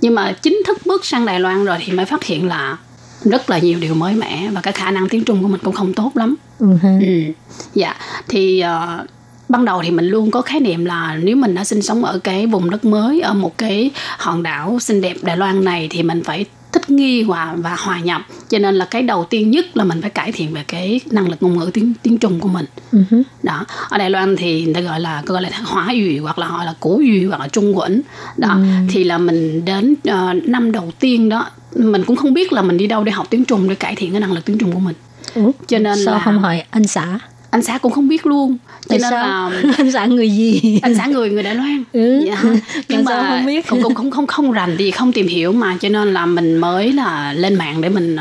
[0.00, 2.76] nhưng mà chính thức bước sang Đài Loan rồi thì mới phát hiện là
[3.24, 5.74] rất là nhiều điều mới mẻ và cái khả năng tiếng Trung của mình cũng
[5.74, 6.98] không tốt lắm Ừ ha.
[7.00, 7.32] ừ.
[7.74, 7.96] dạ
[8.28, 9.06] thì ờ,
[9.48, 12.18] ban đầu thì mình luôn có khái niệm là nếu mình đã sinh sống ở
[12.18, 16.02] cái vùng đất mới ở một cái hòn đảo xinh đẹp Đài Loan này thì
[16.02, 18.22] mình phải thích nghi và và hòa nhập.
[18.48, 21.28] Cho nên là cái đầu tiên nhất là mình phải cải thiện về cái năng
[21.28, 22.66] lực ngôn ngữ tiếng tiếng Trung của mình.
[22.92, 23.22] Uh-huh.
[23.42, 23.64] đó.
[23.88, 26.64] Ở Đài Loan thì người ta gọi là gọi là hóa 语 hoặc là họ
[26.64, 28.00] là cổ 语 hoặc là trung quẩn
[28.36, 28.48] đó.
[28.48, 28.88] Uh-huh.
[28.90, 32.76] thì là mình đến uh, năm đầu tiên đó mình cũng không biết là mình
[32.76, 34.80] đi đâu để học tiếng Trung để cải thiện cái năng lực tiếng Trung của
[34.80, 34.94] mình.
[35.34, 37.18] Ủa, cho nên sao là không hỏi anh xã
[37.52, 39.50] anh xã cũng không biết luôn cho Tại nên sao?
[39.50, 42.24] là anh xã người gì anh xã người người Đài Loan Ừ.
[42.26, 42.42] dạ.
[42.88, 43.68] Nhưng mà không biết?
[43.68, 46.56] cũng cũng không không không rành thì không tìm hiểu mà cho nên là mình
[46.58, 48.16] mới là lên mạng để mình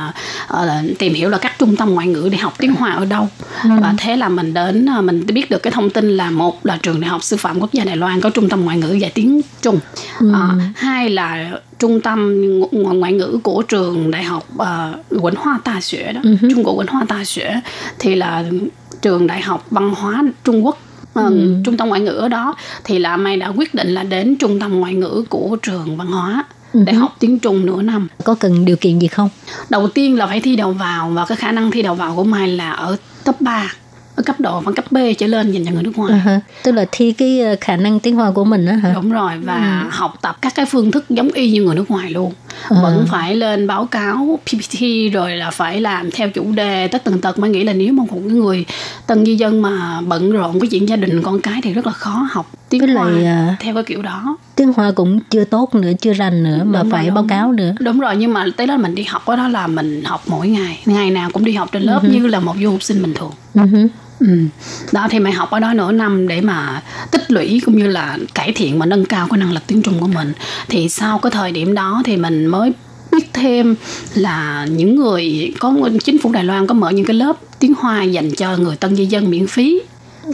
[0.54, 3.28] uh, tìm hiểu là các trung tâm ngoại ngữ để học tiếng Hoa ở đâu
[3.64, 3.70] Ừ.
[3.82, 6.78] và thế là mình đến uh, mình biết được cái thông tin là một là
[6.84, 9.12] trường đại học sư phạm quốc gia Đài Loan có trung tâm ngoại ngữ dạy
[9.14, 9.80] tiếng Trung
[10.20, 10.32] Ừ.
[10.34, 12.42] Ờ, hai là trung tâm
[12.72, 16.36] ngo- ngoại ngữ của trường đại học uh, Quỳnh Hoa Tà Xuế đó hứ.
[16.56, 17.56] Trung Quốc Quỳnh Hoa Tà Xuế
[18.00, 18.44] thì là
[19.02, 20.78] trường đại học văn hóa Trung Quốc
[21.14, 21.56] ờ, Ừ.
[21.66, 24.60] trung tâm ngoại ngữ ở đó thì là Mai đã quyết định là đến trung
[24.60, 26.98] tâm ngoại ngữ của trường văn hóa để Ừ.
[27.00, 28.08] học tiếng Trung nửa năm.
[28.24, 29.30] có cần điều kiện gì không
[29.70, 32.24] Đầu tiên là phải thi đầu vào và cái khả năng thi đầu vào của
[32.24, 33.74] Mai là ở top 3
[34.16, 36.20] ở cấp độ và cấp B trở lên dành cho người nước ngoài.
[36.20, 36.40] Ha.
[36.64, 39.32] tức là thi cái ờ, khả năng tiếng hoa của mình á hả Đúng rồi
[39.44, 39.88] và Ừ.
[39.92, 42.34] học tập các cái phương thức giống y như người nước ngoài luôn.
[42.70, 42.78] À.
[42.82, 44.80] Vẫn phải lên báo cáo PPT
[45.14, 48.04] rồi là phải làm theo chủ đề tất tần tật mới nghĩ là nếu mà
[48.04, 48.66] một cái người
[49.08, 51.92] tân di dân mà bận rộn với chuyện gia đình con cái thì rất là
[51.94, 54.38] khó học tiếng Với Hoa lại, à, theo cái kiểu đó.
[54.56, 57.16] tiếng hoa cũng chưa tốt nữa chưa rành nữa mà Đúng rồi, phải đúng.
[57.16, 59.68] báo cáo nữa Đúng rồi nhưng mà tới đó mình đi học đó, đó là
[59.68, 62.14] mình học mỗi ngày, ngày nào cũng đi học trên lớp Ừ hứ.
[62.14, 63.32] như là một du học sinh bình thường.
[63.54, 63.88] Ừ hứ.
[64.28, 64.38] Ừ.
[64.92, 66.82] Đó thì mày học ở đó nửa năm để mà
[67.12, 70.00] tích lũy cũng như là cải thiện và nâng cao cái năng lực tiếng Trung
[70.00, 70.34] của mình.
[70.70, 72.72] Thì sau cái thời điểm đó thì mình mới
[73.12, 73.76] biết thêm
[74.14, 78.04] là những người có chính phủ Đài Loan có mở những cái lớp tiếng Hoa
[78.04, 79.82] dành cho người tân di dân miễn phí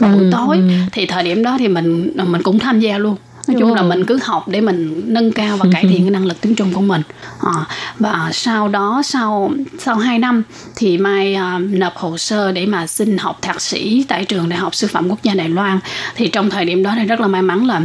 [0.00, 0.68] vào buổi Ừ, tối ừ.
[0.92, 3.16] thì thời điểm đó thì mình mình cũng tham gia luôn
[3.48, 6.26] nói chung là mình cứ học để mình nâng cao và cải thiện cái năng
[6.26, 7.02] lực tiếng Trung của mình.
[7.40, 7.66] À,
[7.98, 10.42] và sau đó sau sau 2 năm
[10.76, 14.58] thì mai à, nộp hồ sơ để mà xin học thạc sĩ tại trường đại
[14.58, 15.78] học sư phạm quốc gia Đài Loan.
[16.16, 17.82] Thì trong thời điểm đó thì rất là may mắn là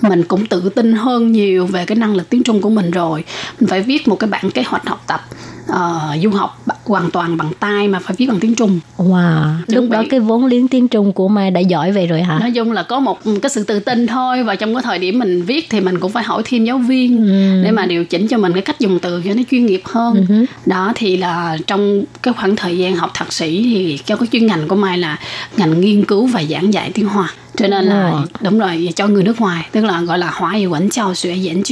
[0.00, 3.24] mình cũng tự tin hơn nhiều về cái năng lực tiếng Trung của mình rồi.
[3.60, 5.20] Mình phải viết một cái bản kế hoạch học tập
[5.66, 8.80] ờ, du học hoàn toàn bằng tay mà phải viết bằng tiếng Trung.
[8.96, 12.22] Wow lúc Chuẩn đó cái vốn liếng tiếng trung của mai đã giỏi vậy rồi
[12.22, 12.38] hả?
[12.38, 15.18] Nói chung là có một cái sự tự tin thôi và trong cái thời điểm
[15.18, 17.62] mình viết thì mình cũng phải hỏi thêm giáo viên Ừ.
[17.64, 20.26] để mà điều chỉnh cho mình cái cách dùng từ cho nó chuyên nghiệp hơn.
[20.28, 24.28] Ừ đó thì là trong cái khoảng thời gian học thạc sĩ thì cho cái
[24.32, 25.18] chuyên ngành của mai là
[25.56, 27.32] ngành nghiên cứu và giảng dạy tiếng hoa.
[27.56, 30.66] Cho nên là đúng rồi cho người nước ngoài tức là gọi là hóa ngữ
[30.68, 31.62] quẩn trao xuế diễn.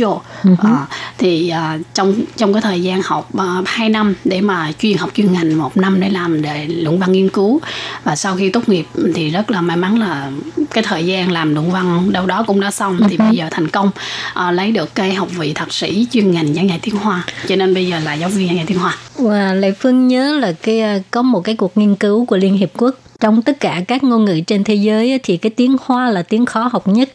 [0.58, 0.76] Ờ,
[1.18, 5.10] thì à, trong trong cái thời gian học uh, 2 năm để mà chuyên học
[5.14, 7.60] chuyên ngành một năm để làm để luận văn nghiên cứu.
[8.04, 10.30] Và sau khi tốt nghiệp thì rất là may mắn là
[10.70, 13.68] cái thời gian làm luận văn đâu đó cũng đã xong thì bây giờ thành
[13.68, 13.90] công.
[14.34, 17.24] À, lấy được cái học vị thạc sĩ chuyên ngành giảng dạy tiếng Hoa.
[17.48, 18.96] Cho nên bây giờ là giáo viên giảng dạy tiếng Hoa.
[19.18, 22.56] Và Lệ Phương nhớ là cái à, có một cái cuộc nghiên cứu của Liên
[22.56, 22.94] Hiệp Quốc.
[23.20, 26.46] Trong tất cả các ngôn ngữ trên thế giới thì cái tiếng Hoa là tiếng
[26.46, 27.10] khó học nhất.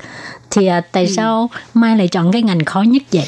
[0.51, 3.25] Thì à, tại sao Mai lại chọn cái ngành khó nhất vậy?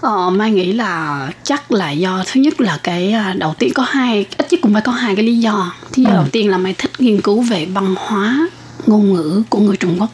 [0.00, 3.82] Ờ, Mai nghĩ là chắc là do thứ nhất là cái à, đầu tiên có
[3.82, 5.72] hai ít nhất cũng phải có hai cái lý do.
[5.92, 6.10] Thứ Ừ.
[6.12, 8.48] đầu tiên là Mai thích nghiên cứu về văn hóa
[8.86, 10.10] ngôn ngữ của người Trung Quốc.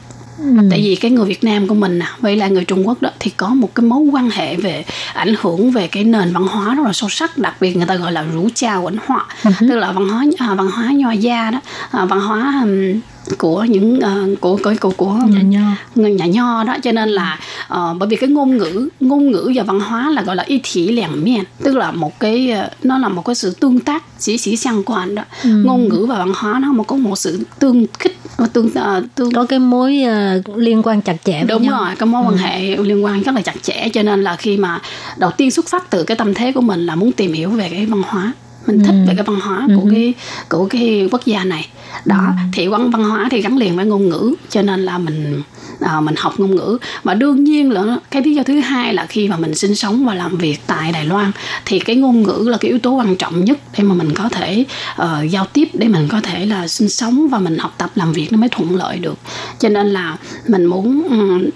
[0.70, 3.10] Tại vì cái người Việt Nam của mình nè với lại người Trung Quốc đó
[3.20, 6.74] thì có một cái mối quan hệ về ảnh hưởng về cái nền văn hóa
[6.74, 9.26] rất là sâu sắc đặc biệt người ta gọi là rủ cha 文 hóa
[9.60, 13.00] tức là văn hóa à, văn hóa nho gia đó à, văn hóa ừm,
[13.38, 15.60] của những à, của của của, của Nhà nho.
[15.94, 16.76] người nhà nho đó.
[16.82, 20.22] Cho nên là ờ, bởi vì cái ngôn ngữ ngôn ngữ và văn hóa là
[20.22, 23.34] gọi là y thị liền miền tức là một cái ờ, nó là một cái
[23.34, 25.22] sự tương tác chỉ chỉ 相 quan đó.
[25.44, 28.16] Ngôn ngữ và văn hóa nó một có một sự tương khích
[28.52, 31.84] tương ờ, tương Có cái mối à, liên quan chặt chẽ với đúng nhau.
[31.84, 33.88] rồi có mối quan hệ liên quan rất là chặt chẽ.
[33.94, 34.80] Cho nên là khi mà
[35.16, 37.68] đầu tiên xuất phát từ cái tâm thế của mình là muốn tìm hiểu về
[37.68, 38.32] cái văn hóa
[38.66, 40.14] mình thích về cái văn hóa của cái
[40.48, 41.68] của cái quốc gia này.
[42.04, 45.42] Đó thì văn văn hóa thì gắn liền với ngôn ngữ cho nên là mình
[45.80, 46.78] à, mình học ngôn ngữ.
[47.02, 50.06] Và đương nhiên là cái lý do thứ hai là khi mà mình sinh sống
[50.06, 51.32] và làm việc tại Đài Loan
[51.64, 54.28] thì cái ngôn ngữ là cái yếu tố quan trọng nhất để mà mình có
[54.28, 54.64] thể
[54.96, 58.12] ờ, giao tiếp để mình có thể là sinh sống và mình học tập làm
[58.12, 59.18] việc nó mới thuận lợi được.
[59.58, 60.16] Cho nên là
[60.48, 61.48] mình muốn ừm,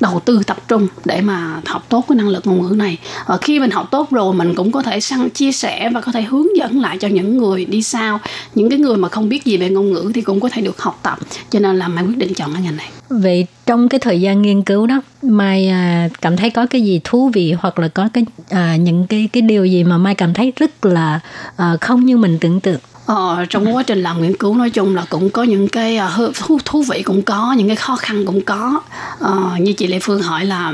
[0.00, 2.98] đầu tư tập trung để mà học tốt cái năng lực ngôn ngữ này.
[3.26, 6.12] Và khi mình học tốt rồi mình cũng có thể sang chia sẻ và có
[6.12, 8.20] thể hướng dẫn lại cho những người đi sau.
[8.54, 10.82] Những cái người mà không biết gì về ngôn ngữ thì cũng có thể được
[10.82, 11.18] học tập.
[11.50, 12.88] Cho nên là mai quyết định chọn cái ngành này.
[13.08, 17.00] Vậy trong cái thời gian nghiên cứu đó, Mai à, cảm thấy có cái gì
[17.04, 20.34] thú vị hoặc là có cái à, những cái cái điều gì mà Mai cảm
[20.34, 21.20] thấy rất là
[21.56, 22.80] à, không như mình tưởng tượng.
[23.10, 26.32] Ờ, trong quá trình làm nghiên cứu nói chung là cũng có những cái ờ,
[26.34, 28.80] thú, thú vị cũng có những cái khó khăn cũng có
[29.18, 30.72] ờ, như chị Lê Phương hỏi là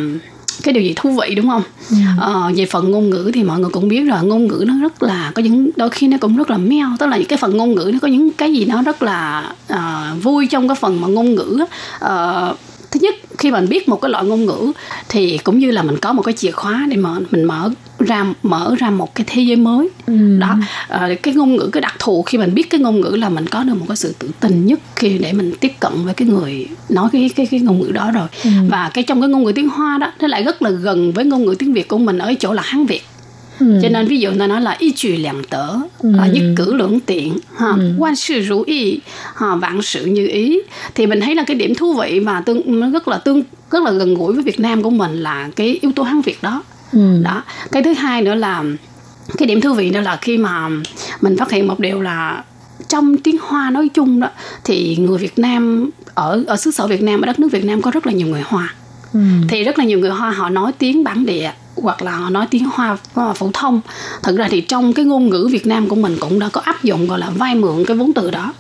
[0.62, 1.96] cái điều gì thú vị đúng không Ừ.
[2.20, 5.02] ờ, về phần ngôn ngữ thì mọi người cũng biết rồi ngôn ngữ nó rất
[5.02, 7.56] là có những đôi khi nó cũng rất là meo tức là những cái phần
[7.56, 11.00] ngôn ngữ nó có những cái gì nó rất là ờ, vui trong cái phần
[11.00, 11.66] mà ngôn ngữ á.
[12.90, 14.72] Thứ nhất khi mình biết một cái loại ngôn ngữ
[15.08, 18.26] thì cũng như là mình có một cái chìa khóa để mở mình mở ra
[18.42, 20.38] mở ra một cái thế giới mới Ừ.
[20.40, 20.54] đó
[20.88, 23.46] ờ, cái ngôn ngữ cái đặc thù khi mình biết cái ngôn ngữ là mình
[23.46, 26.28] có được một cái sự tự tin nhất khi để mình tiếp cận với cái
[26.28, 28.50] người nói cái cái cái ngôn ngữ đó rồi Ừ.
[28.68, 31.24] và cái trong cái ngôn ngữ tiếng hoa đó nó lại rất là gần với
[31.24, 33.02] ngôn ngữ tiếng việt của mình ở chỗ là hán việt
[33.60, 33.78] Ừ.
[33.82, 36.18] Cho nên ví dụ nó nói là y trừ 两德 ừ.
[36.18, 37.94] à, ờ, nhất cử lưỡng tiện ha ừ.
[37.98, 39.00] quan sự rủ y
[39.36, 40.60] ha, vạn sự như ý
[40.94, 43.90] thì mình thấy là cái điểm thú vị mà tương rất là tương rất là
[43.90, 47.22] gần gũi với Việt Nam của mình là cái yếu tố Hán Việt đó ừ.
[47.22, 47.42] đó
[47.72, 48.64] cái thứ hai nữa là
[49.38, 50.68] cái điểm thú vị đó là khi mà
[51.20, 52.44] mình phát hiện một điều là
[52.88, 54.28] trong tiếng Hoa nói chung đó
[54.64, 57.82] thì người Việt Nam ở ở xứ sở Việt Nam ở đất nước Việt Nam
[57.82, 58.74] có rất là nhiều người Hoa
[59.14, 59.20] Ừ.
[59.48, 62.46] thì rất là nhiều người Hoa họ nói tiếng bản địa hoặc là họ nói
[62.50, 63.80] tiếng Hoa Hoa phổ thông.
[64.22, 66.82] Thật ra thì trong cái ngôn ngữ Việt Nam của mình cũng đã có áp
[66.82, 68.52] dụng gọi là vay mượn cái vốn từ đó.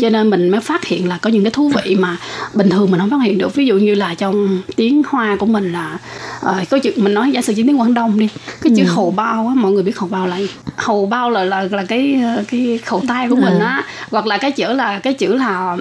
[0.00, 2.16] Cho nên mình mới phát hiện là có những cái thú vị mà
[2.54, 3.54] bình thường mình không phát hiện được.
[3.54, 5.98] Ví dụ như là trong tiếng Hoa của mình là
[6.40, 8.28] ờ, có chữ mình nói giả sử chỉ tiếng Quảng Đông đi
[8.62, 10.48] cái chữ hầu bao á mọi người biết hầu bao là gì?
[10.76, 14.38] Hầu bao là là là cái ờ, cái khẩu tay của mình á hoặc là
[14.38, 15.76] cái chữ là cái chữ là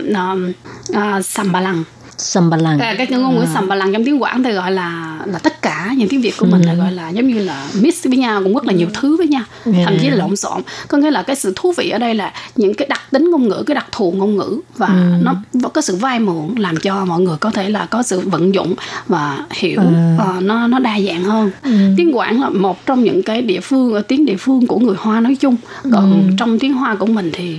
[0.90, 1.84] uh, sầm bà lằng
[2.18, 2.80] Sầm lằng.
[2.80, 5.62] À, cái ngôn ngữ sầm bà lằng trong tiếng Quảng thì gọi là là tất
[5.62, 8.42] cả những tiếng Việt của mình là gọi là giống như là mix với nhau
[8.44, 10.62] cũng rất là nhiều thứ với nhau thậm chí là lộn xộn.
[10.88, 13.48] Có nghĩa là cái sự thú vị ở đây là những cái đặc tính ngôn
[13.48, 14.90] ngữ cái đặc thù ngôn ngữ và
[15.22, 18.54] nó có sự vai mượn làm cho mọi người có thể là có sự vận
[18.54, 18.76] dụng
[19.08, 19.82] và hiểu
[20.20, 21.52] ờ, nó nó đa dạng hơn.
[21.98, 24.96] Tiếng Quảng là một trong những cái địa phương ở tiếng địa phương của người
[25.00, 25.56] Hoa nói chung.
[25.92, 27.58] Còn trong tiếng Hoa của mình thì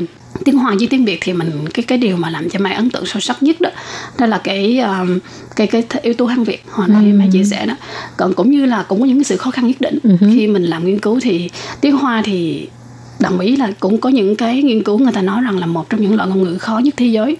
[0.51, 2.91] tiếng Hoa với tiếng Việt thì mình cái cái điều mà làm cho Mai ấn
[2.91, 3.71] tượng sâu sắc nhất đó
[4.19, 5.19] đó là cái um,
[5.57, 7.75] cái cái yếu tố Hán Việt hồi nãy Mai chia sẻ đó.
[8.17, 9.99] Còn cũng như là cũng có những cái sự khó khăn nhất định.
[10.21, 12.69] Khi mình làm nghiên cứu thì tiếng Hoa thì
[13.21, 15.91] đồng ý là cũng có những cái nghiên cứu người ta nói rằng là một
[15.91, 17.37] trong những loại ngôn ngữ khó nhất thế giới.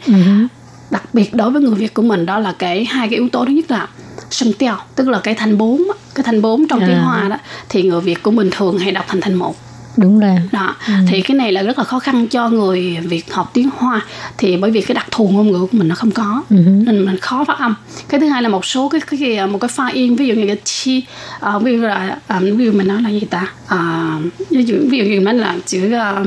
[0.91, 3.45] Đặc biệt đối với người Việt của mình đó là cái hai cái yếu tố
[3.45, 3.89] thứ nhất là
[4.31, 5.83] sân teo tức là cái thanh bốn
[6.15, 7.03] cái thanh bốn trong tiếng À.
[7.05, 7.37] Hoa đó
[7.69, 9.68] thì người Việt của mình thường hay đọc thành thanh một
[9.99, 10.37] Đúng là.
[10.53, 10.75] đó.
[11.09, 14.01] Thì cái này là rất là khó khăn cho người Việt học tiếng Hoa.
[14.39, 17.19] Thì bởi vì cái đặc thù ngôn ngữ của mình nó không có nên mình
[17.19, 17.75] khó phát âm.
[18.09, 20.35] Cái thứ hai là một số cái cái, cái một cái pha yên ví dụ
[20.35, 21.03] như cái chi
[21.41, 23.53] à, ví dụ là à, ví dụ mình nói là gì ta?
[23.69, 24.13] À,
[24.51, 26.25] ví dụ ví dụ như mình là chữ à,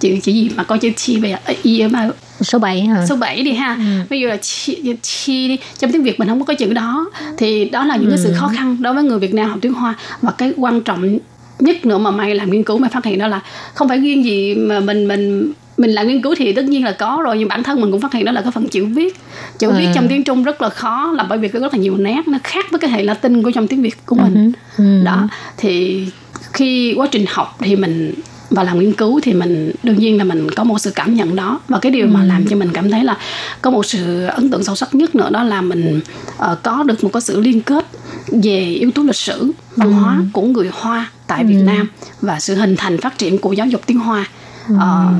[0.00, 2.08] chữ chữ gì mà có chữ chi bây giờ y mà
[2.40, 3.06] Số 7 hả?
[3.06, 3.76] số 7 đi ha.
[4.08, 5.58] Ví dụ là chi, chi đi.
[5.78, 7.10] Trong tiếng Việt mình không có cái chữ đó.
[7.38, 9.74] Thì đó là những cái sự khó khăn đối với người Việt Nam học tiếng
[9.74, 9.94] Hoa.
[10.22, 11.18] Và cái quan trọng
[11.58, 13.40] nhất nữa mà may làm nghiên cứu mà phát hiện đó là
[13.74, 16.92] không phải riêng gì mà mình mình mình làm nghiên cứu thì tất nhiên là
[16.92, 19.16] có rồi nhưng bản thân mình cũng phát hiện đó là cái phần chữ viết.
[19.58, 21.96] Chữ viết trong tiếng Trung rất là khó là bởi vì có rất là nhiều
[21.96, 24.52] nét nó khác với cái hệ Latin của trong tiếng Việt của mình.
[25.04, 26.06] Đó thì
[26.52, 28.14] khi quá trình học thì mình
[28.50, 31.36] và làm nghiên cứu thì mình đương nhiên là mình có một sự cảm nhận
[31.36, 31.60] đó.
[31.68, 33.18] Và cái điều mà làm cho mình cảm thấy là
[33.62, 36.00] có một sự ấn tượng sâu sắc nhất nữa đó là mình
[36.38, 37.86] ờ, có được một cái sự liên kết
[38.26, 42.54] về yếu tố lịch sử văn hóa của người Hoa tại Việt Nam và sự
[42.54, 44.28] hình thành phát triển của giáo dục tiếng Hoa
[44.78, 45.12] ờ,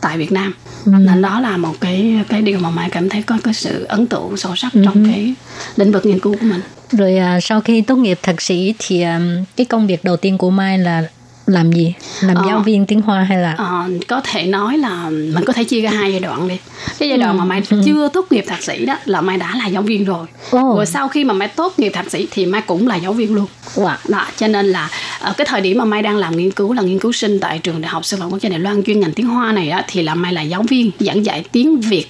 [0.00, 0.54] tại Việt Nam.
[0.86, 4.06] Nên đó là một cái cái điều mà mai cảm thấy có cái sự ấn
[4.06, 5.34] tượng sâu sắc trong cái
[5.76, 6.60] lĩnh vực nghiên cứu của mình.
[6.92, 9.20] Rồi à, sau khi tốt nghiệp thạc sĩ thì à,
[9.56, 11.02] cái công việc đầu tiên của Mai là
[11.50, 11.94] làm gì?
[12.20, 12.44] Làm Ờ.
[12.48, 15.80] giáo viên tiếng Hoa hay là Ờ, có thể nói là mình có thể chia
[15.80, 16.56] ra hai giai đoạn đi
[16.98, 19.66] cái giai đoạn mà mai chưa tốt nghiệp thạc sĩ đó là mai đã là
[19.66, 20.58] giáo viên rồi Ồ.
[20.76, 23.34] rồi sau khi mà mai tốt nghiệp thạc sĩ thì mai cũng là giáo viên
[23.34, 23.94] luôn Wow.
[24.08, 24.88] đó cho nên là
[25.20, 27.58] ở cái thời điểm mà mai đang làm nghiên cứu là nghiên cứu sinh tại
[27.58, 29.84] trường đại học sư phạm quốc gia đài loan chuyên ngành tiếng hoa này á,
[29.88, 32.06] thì là mai là giáo viên giảng dạy tiếng việt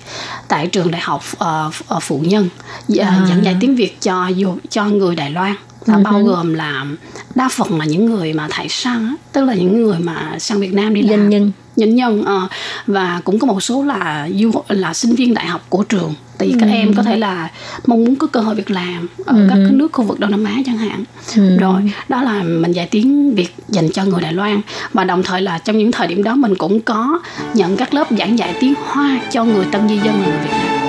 [0.49, 2.49] tại trường đại học ờ, ờ, phụ nhân
[2.89, 4.31] Dạ, giảng dạy tiếng việt cho
[4.71, 5.55] cho người đài loan
[5.87, 6.87] là bao gồm là
[7.35, 10.73] đa phần là những người mà thải sang tức là những người mà sang Việt
[10.73, 11.11] Nam đi làm.
[11.11, 11.53] Doanh nhân.
[11.77, 12.49] doanh nhân ờ,
[12.87, 16.15] và cũng có một số là du là sinh viên đại học của trường.
[16.39, 17.51] Tại vì các em có thể là
[17.87, 20.45] mong muốn có cơ hội việc làm ở các cái nước khu vực Đông Nam
[20.45, 21.05] Á chẳng hạn.
[21.59, 24.61] Rồi đó là mình dạy tiếng Việt dành cho người Đài Loan.
[24.93, 27.21] Và đồng thời là trong những thời điểm đó mình cũng có
[27.55, 30.51] nhận các lớp giảng dạy tiếng Hoa cho người tân di dân là người Việt
[30.51, 30.80] Nam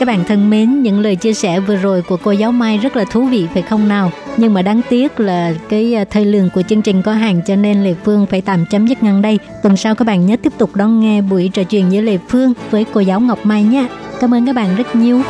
[0.00, 2.96] Các bạn thân mến, những lời chia sẻ vừa rồi của cô giáo Mai rất
[2.96, 4.12] là thú vị phải không nào?
[4.36, 7.56] Nhưng mà đáng tiếc là cái à, thời lượng của chương trình có hạn cho
[7.56, 9.38] nên Lê Phương phải tạm chấm dứt ngăn đây.
[9.62, 12.52] Tuần sau các bạn nhớ tiếp tục đón nghe buổi trò chuyện giữa Lê Phương
[12.70, 13.86] với cô giáo Ngọc Mai nhé.
[14.20, 15.22] Cảm ơn các bạn rất nhiều.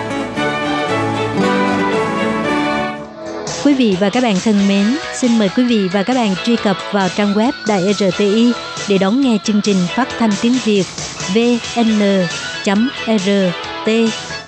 [3.64, 6.56] Quý vị và các bạn thân mến, xin mời quý vị và các bạn truy
[6.56, 8.52] cập vào trang web Đài RTI
[8.88, 10.84] để đón nghe chương trình phát thanh tiếng Việt
[11.34, 11.90] vn.rt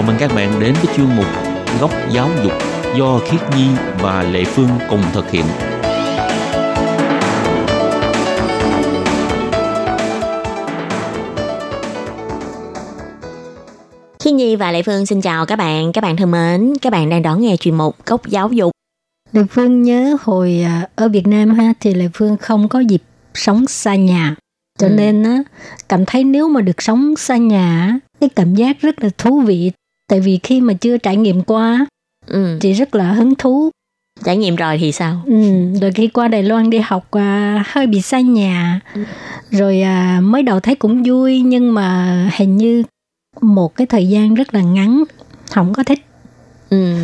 [0.00, 1.26] Chào mừng các bạn đến với chuyên mục
[1.80, 2.52] Góc giáo dục
[2.96, 3.66] do Khiết Nhi
[3.98, 5.44] và Lệ Phương cùng thực hiện.
[14.24, 15.92] Khiết Nhi và Lệ Phương xin chào các bạn.
[15.92, 18.72] Các bạn thân mến, các bạn đang đón nghe chuyên mục Góc giáo dục.
[19.32, 23.02] Lệ Phương nhớ hồi à, ở Việt Nam ha thì Lệ Phương không có dịp
[23.34, 24.34] sống xa nhà.
[24.78, 24.92] Cho ừ.
[24.96, 25.42] nên á
[25.88, 29.70] cảm thấy nếu mà được sống xa nhà cái cảm giác rất là thú vị
[30.10, 31.86] tại vì khi mà chưa trải nghiệm qua
[32.26, 32.58] ừ.
[32.60, 33.70] chị rất là hứng thú
[34.24, 35.34] trải nghiệm rồi thì sao ừ,
[35.80, 39.04] rồi khi qua đài loan đi học à, hơi bị xa nhà ừ.
[39.50, 42.82] rồi à, mới đầu thấy cũng vui nhưng mà hình như
[43.40, 45.04] một cái thời gian rất là ngắn
[45.50, 46.00] không có thích
[46.70, 46.94] ừ.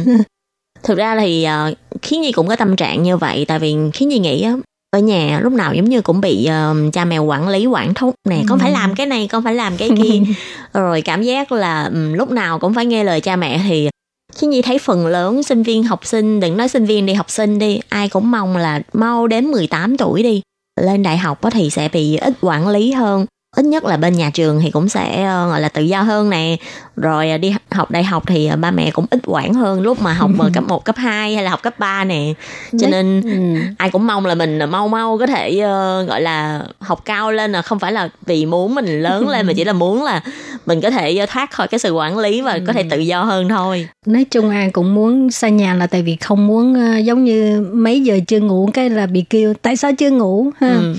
[0.83, 4.09] thực ra thì uh, khiến nhi cũng có tâm trạng như vậy tại vì khiến
[4.09, 4.47] nhi nghĩ
[4.97, 8.15] ở nhà lúc nào giống như cũng bị uh, cha mẹ quản lý quản thúc
[8.29, 10.21] nè con phải làm cái này con phải làm cái kia.
[10.73, 13.89] Rồi cảm giác là um, lúc nào cũng phải nghe lời cha mẹ thì
[14.35, 17.31] khi nhi thấy phần lớn sinh viên học sinh đừng nói sinh viên đi học
[17.31, 20.43] sinh đi ai cũng mong là mau đến 18 tuổi đi
[20.81, 24.31] lên đại học thì sẽ bị ít quản lý hơn ít nhất là bên nhà
[24.31, 26.57] trường thì cũng sẽ uh, gọi là tự do hơn nè.
[26.97, 30.03] Rồi uh, đi học đại học thì uh, ba mẹ cũng ít quản hơn lúc
[30.03, 32.33] mà học cấp 1, cấp 2 hay là học cấp 3 nè.
[32.81, 33.63] Cho nên ừ.
[33.79, 37.53] ai cũng mong là mình mau mau có thể uh, gọi là học cao lên
[37.53, 40.23] là không phải là vì muốn mình lớn lên mà chỉ là muốn là
[40.67, 43.49] mình có thể thoát khỏi cái sự quản lý và có thể tự do hơn
[43.49, 43.89] thôi.
[44.07, 47.67] Nói chung ai cũng muốn xa nhà là tại vì không muốn uh, giống như
[47.73, 50.51] mấy giờ chưa ngủ cái là bị kêu tại sao chưa ngủ?
[50.61, 50.69] ha.
[50.69, 50.95] Ừ.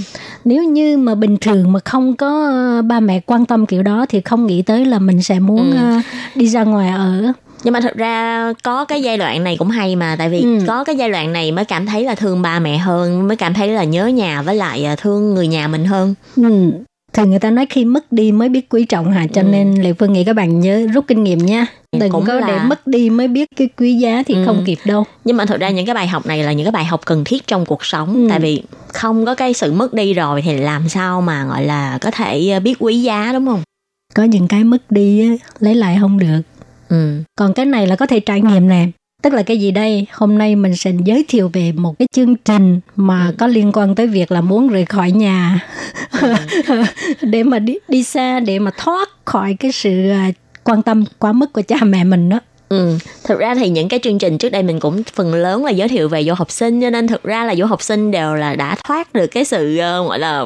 [0.47, 2.51] nếu như mà bình thường mà không có
[2.85, 5.97] ba mẹ quan tâm kiểu đó thì không nghĩ tới là mình sẽ muốn ừ.
[5.97, 6.03] uh,
[6.35, 7.33] đi ra ngoài ở
[7.63, 10.59] nhưng mà thực ra có cái giai đoạn này cũng hay mà tại vì ừ.
[10.67, 13.53] có cái giai đoạn này mới cảm thấy là thương ba mẹ hơn mới cảm
[13.53, 16.71] thấy là nhớ nhà với lại à, thương người nhà mình hơn ừ.
[17.17, 19.47] Thì người ta nói khi mất đi mới biết quý trọng hả cho ừ.
[19.51, 21.65] nên lệ phương nghĩ các bạn nhớ rút kinh nghiệm nha
[21.99, 22.47] đừng cũng có là...
[22.47, 24.43] để mất đi mới biết cái quý giá thì ừ.
[24.45, 26.71] không kịp đâu nhưng mà thực ra những cái bài học này là những cái
[26.71, 28.27] bài học cần thiết trong cuộc sống ừ.
[28.29, 31.97] tại vì không có cái sự mất đi rồi thì làm sao mà gọi là
[32.01, 33.61] có thể ờ, biết quý giá đúng không
[34.15, 36.41] có những cái mất đi lấy lại không được
[36.89, 37.21] ừ.
[37.35, 38.87] còn cái này là có thể trải nghiệm nè
[39.23, 42.35] tức là cái gì đây hôm nay mình sẽ giới thiệu về một cái chương
[42.35, 43.35] trình mà ừ.
[43.37, 45.59] có liên quan tới việc là muốn rời khỏi nhà
[46.21, 46.33] ừ.
[47.21, 50.17] để mà đi đi xa để mà thoát khỏi cái sự ờ,
[50.63, 53.99] quan tâm quá mức của cha mẹ mình đó Ừ, thực ra thì những cái
[54.03, 56.81] chương trình trước đây mình cũng phần lớn là giới thiệu về du học sinh
[56.81, 59.73] cho nên thực ra là du học sinh đều là đã thoát được cái sự
[59.73, 60.45] uh, gọi là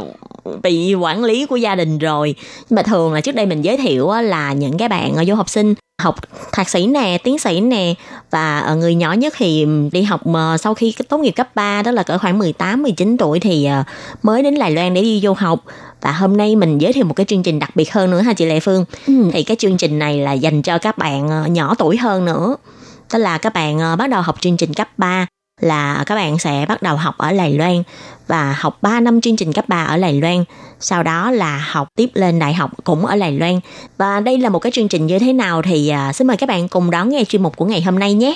[0.64, 2.36] bị quản lý của gia đình rồi
[2.70, 5.36] nhưng mà thường là trước đây mình giới thiệu là những cái bạn ở du
[5.36, 6.16] học sinh học
[6.52, 7.94] thạc sĩ nè, tiến sĩ nè
[8.32, 11.82] và ở người nhỏ nhất thì đi học mà sau khi tốt nghiệp cấp 3
[11.82, 13.84] đó là cỡ khoảng 18 19 tuổi thì ờ,
[14.24, 15.60] mới đến Đài Loan để đi du học
[16.02, 18.34] và hôm nay mình giới thiệu một cái chương trình đặc biệt hơn nữa ha
[18.34, 18.86] chị Lệ Phương.
[19.08, 19.14] Ừ.
[19.34, 22.56] Thì cái chương trình này là dành cho các bạn ờ, nhỏ tuổi hơn nữa.
[23.10, 25.28] Tức là các bạn ờ, bắt đầu học chương trình cấp 3
[25.62, 27.84] là các bạn sẽ bắt đầu học ở Đài Loan
[28.28, 30.44] và học 3 năm chương trình cấp 3 ở Đài Loan,
[30.80, 33.60] sau đó là học tiếp lên đại học cũng ở Đài Loan.
[33.98, 36.50] Và đây là một cái chương trình như thế nào thì à, xin mời các
[36.50, 38.36] bạn cùng đón nghe chuyên mục của ngày hôm nay nhé.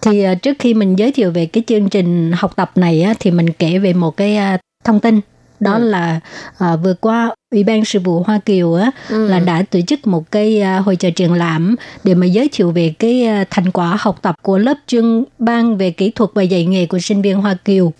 [0.00, 3.14] Thì à, trước khi mình giới thiệu về cái chương trình học tập này á,
[3.20, 5.20] thì mình kể về một cái à, thông tin
[5.60, 5.78] đó ừ.
[5.78, 6.20] là
[6.64, 9.28] uh, vừa qua ủy ban sự vụ Hoa Kiều á ừ.
[9.28, 12.70] là đã tổ chức một cái uh, hội trợ triển lãm để mà giới thiệu
[12.70, 16.42] về cái uh, thành quả học tập của lớp chuyên ban về kỹ thuật và
[16.42, 17.92] dạy nghề của sinh viên Hoa Kiều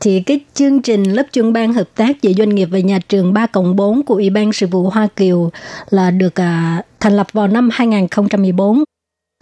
[0.00, 3.32] thì cái chương trình lớp chuyên ban hợp tác giữa doanh nghiệp và nhà trường
[3.32, 5.50] 3 cộng 4 của Ủy ban sự vụ Hoa Kiều
[5.90, 8.84] là được uh, thành lập vào năm 2014.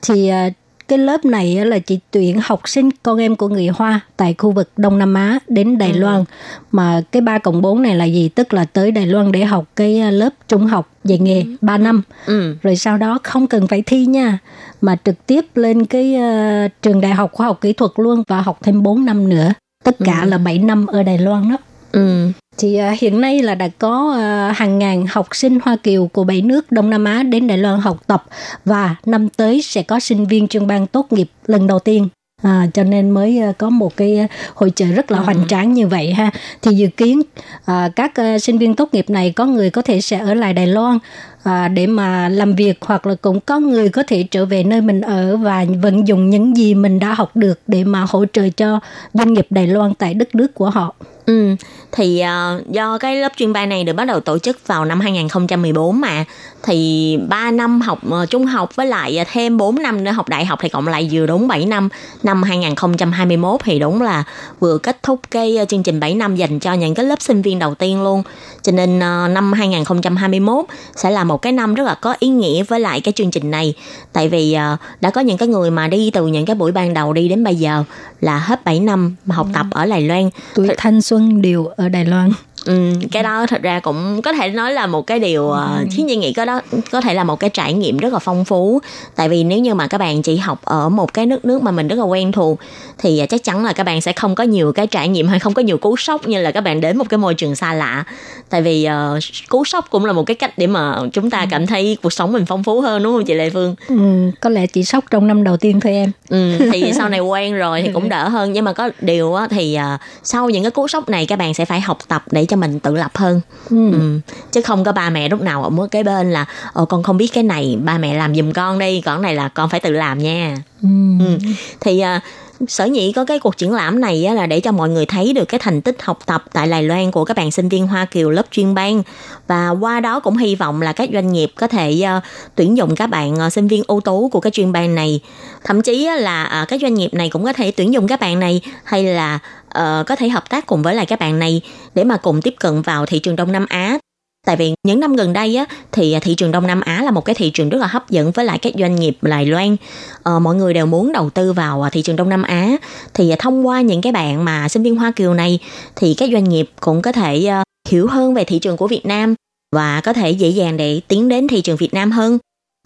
[0.02, 0.52] Thì uh,
[0.90, 4.50] cái lớp này là chỉ tuyển học sinh con em của người Hoa tại khu
[4.50, 5.98] vực Đông Nam Á đến Đài ừ.
[5.98, 6.24] Loan.
[6.72, 8.28] Mà cái 3 cộng 4 này là gì?
[8.28, 11.48] Tức là tới Đài Loan để học cái à, lớp trung học dạy nghề ừ.
[11.60, 12.02] 3 năm.
[12.26, 12.56] Ừ.
[12.62, 14.38] Rồi sau đó không cần phải thi nha.
[14.80, 18.40] Mà trực tiếp lên cái uh, trường đại học khoa học kỹ thuật luôn và
[18.40, 19.52] học thêm 4 năm nữa.
[19.84, 20.28] tất cả ừ.
[20.28, 21.56] là 7 năm ở Đài Loan đó.
[21.92, 22.30] Ừ.
[22.58, 24.16] Thì uh, hiện nay là đã có
[24.50, 27.58] uh, hàng ngàn học sinh Hoa Kiều của bảy nước Đông Nam Á đến Đài
[27.58, 28.24] Loan học tập
[28.64, 32.08] và năm tới sẽ có sinh viên trường ban tốt nghiệp lần đầu tiên
[32.42, 35.24] À, cho nên mới có một cái hội trợ rất là ừ.
[35.24, 36.30] hoành tráng như vậy ha
[36.62, 37.22] thì dự kiến
[37.64, 40.54] à, các uh, sinh viên tốt nghiệp này có người có thể sẽ ở lại
[40.54, 40.98] Đài Loan
[41.42, 44.80] à, để mà làm việc hoặc là cũng có người có thể trở về nơi
[44.80, 48.48] mình ở và vận dụng những gì mình đã học được để mà hỗ trợ
[48.48, 48.80] cho
[49.14, 50.94] doanh nghiệp Đài Loan tại đất nước của họ.
[51.26, 51.54] Ừ,
[51.92, 55.00] thì uh, do cái lớp chuyên bài này được bắt đầu tổ chức vào năm
[55.00, 56.24] 2014 mà
[56.62, 60.28] thì 3 năm học uh, trung học với lại à, thêm 4 năm nữa học
[60.28, 61.88] đại học thì cộng lại vừa đúng 7 năm.
[62.22, 64.24] Năm 2021 thì đúng là
[64.60, 67.42] vừa kết thúc cái uh, chương trình 7 năm dành cho những cái lớp sinh
[67.42, 68.22] viên đầu tiên luôn.
[68.62, 70.64] Cho nên uh, năm 2021
[70.96, 73.50] sẽ là một cái năm rất là có ý nghĩa với lại cái chương trình
[73.50, 73.74] này.
[74.12, 76.94] Tại vì uh, đã có những cái người mà đi từ những cái buổi ban
[76.94, 77.84] đầu đi đến bây giờ
[78.20, 80.30] là hết 7 năm học tập ở Đài Loan.
[80.54, 82.32] Tuổi thanh xuân đều ở Đài Loan.
[82.64, 85.64] Ừ, cái đó thật ra cũng có thể nói là một cái điều ừ.
[85.82, 88.44] uh, nhi nghĩ có đó có thể là một cái trải nghiệm rất là phong
[88.44, 88.80] phú
[89.16, 91.70] tại vì nếu như mà các bạn chỉ học ở một cái nước nước mà
[91.70, 92.58] mình rất là quen thuộc
[92.98, 95.38] thì uh, chắc chắn là các bạn sẽ không có nhiều cái trải nghiệm hay
[95.38, 97.74] không có nhiều cú sốc như là các bạn đến một cái môi trường xa
[97.74, 98.04] lạ
[98.50, 101.46] tại vì uh, cú sốc cũng là một cái cách để mà chúng ta ừ.
[101.50, 103.74] cảm thấy cuộc sống mình phong phú hơn đúng không chị Lê Phương?
[103.88, 103.96] Ừ,
[104.40, 106.12] có lẽ chỉ sốc trong năm đầu tiên thôi em.
[106.28, 109.78] Ừ, thì sau này quen rồi thì cũng đỡ hơn nhưng mà có điều thì
[109.94, 112.56] uh, sau những cái cú sốc này các bạn sẽ phải học tập để cho
[112.56, 113.40] mình tự lập hơn
[113.70, 113.92] ừ.
[113.92, 114.20] Ừ.
[114.52, 117.30] chứ không có ba mẹ lúc nào ở cái bên là ờ con không biết
[117.32, 120.18] cái này ba mẹ làm giùm con đi còn này là con phải tự làm
[120.18, 120.88] nha ừ.
[121.20, 121.38] Ừ.
[121.80, 122.22] thì uh,
[122.68, 125.32] sở nhị có cái cuộc triển lãm này á, là để cho mọi người thấy
[125.32, 128.04] được cái thành tích học tập tại Đài Loan của các bạn sinh viên Hoa
[128.04, 129.02] Kiều lớp chuyên ban
[129.46, 132.22] và qua đó cũng hy vọng là các doanh nghiệp có thể uh,
[132.54, 135.20] tuyển dụng các bạn uh, sinh viên ưu tú của cái chuyên ban này
[135.64, 138.60] thậm chí là các doanh nghiệp này cũng có thể tuyển dụng các bạn này
[138.84, 139.38] hay là
[139.78, 141.60] uh, có thể hợp tác cùng với lại các bạn này
[141.94, 143.98] để mà cùng tiếp cận vào thị trường Đông Nam Á
[144.46, 147.24] Tại vì những năm gần đây á, thì thị trường Đông Nam Á là một
[147.24, 149.76] cái thị trường rất là hấp dẫn với lại các doanh nghiệp Đài Loan.
[150.22, 152.76] Ờ, mọi người đều muốn đầu tư vào à, thị trường Đông Nam Á.
[153.14, 155.58] Thì à, thông qua những cái bạn mà sinh viên Hoa Kiều này
[155.96, 159.06] thì các doanh nghiệp cũng có thể uh, hiểu hơn về thị trường của Việt
[159.06, 159.34] Nam
[159.76, 162.38] và có thể dễ dàng để tiến đến thị trường Việt Nam hơn.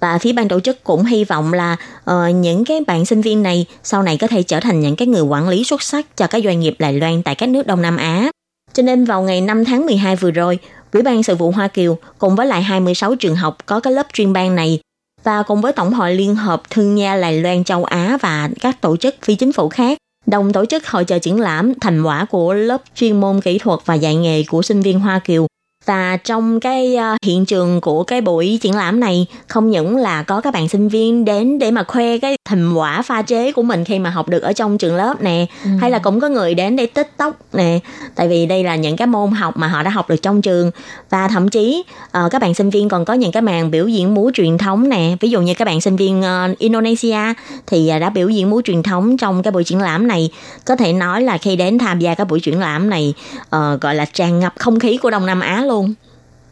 [0.04, 1.76] Và phía ban tổ chức cũng hy vọng là
[2.10, 5.08] uh, những cái bạn sinh viên này sau này có thể trở thành những cái
[5.08, 7.82] người quản lý xuất sắc cho các doanh nghiệp Đài Loan tại các nước Đông
[7.82, 8.30] Nam Á.
[8.72, 10.58] Cho nên vào ngày 5 tháng 12 vừa rồi,
[10.92, 14.06] Ủy ban Sự vụ Hoa Kiều cùng với lại 26 trường học có cái lớp
[14.12, 14.78] chuyên ban này
[15.22, 18.80] và cùng với Tổng hội Liên hợp Thương gia Đài Loan châu Á và các
[18.80, 22.24] tổ chức phi chính phủ khác đồng tổ chức hội trợ triển lãm thành quả
[22.24, 25.46] của lớp chuyên môn kỹ thuật và dạy nghề của sinh viên Hoa Kiều
[25.86, 30.22] và trong cái uh, hiện trường của cái buổi triển lãm này không những là
[30.22, 33.62] có các bạn sinh viên đến để mà khoe cái thành quả pha chế của
[33.62, 35.70] mình khi mà học được ở trong trường lớp nè ừ.
[35.80, 37.78] hay là cũng có người đến để tiktok nè.
[38.14, 40.70] Tại vì đây là những cái môn học mà họ đã học được trong trường.
[41.10, 44.14] Và thậm chí uh, các bạn sinh viên còn có những cái màn biểu diễn
[44.14, 45.16] múa truyền thống nè.
[45.20, 47.18] Ví dụ như các bạn sinh viên uh, Indonesia
[47.66, 50.30] thì uh, đã biểu diễn múa truyền thống trong cái buổi triển lãm này.
[50.66, 53.94] Có thể nói là khi đến tham gia cái buổi triển lãm này uh, gọi
[53.94, 55.94] là tràn ngập không khí của Đông Nam Á luôn luôn.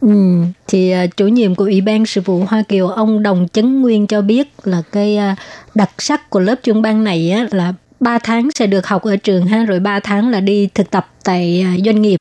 [0.00, 3.82] Ừ, thì uh, chủ nhiệm của Ủy ban Sự vụ Hoa Kiều ông Đồng Chấn
[3.82, 5.38] Nguyên cho biết là cái uh,
[5.74, 9.16] đặc sắc của lớp chuyên ban này á, là 3 tháng sẽ được học ở
[9.16, 12.16] trường ha rồi 3 tháng là đi thực tập tại uh, doanh nghiệp.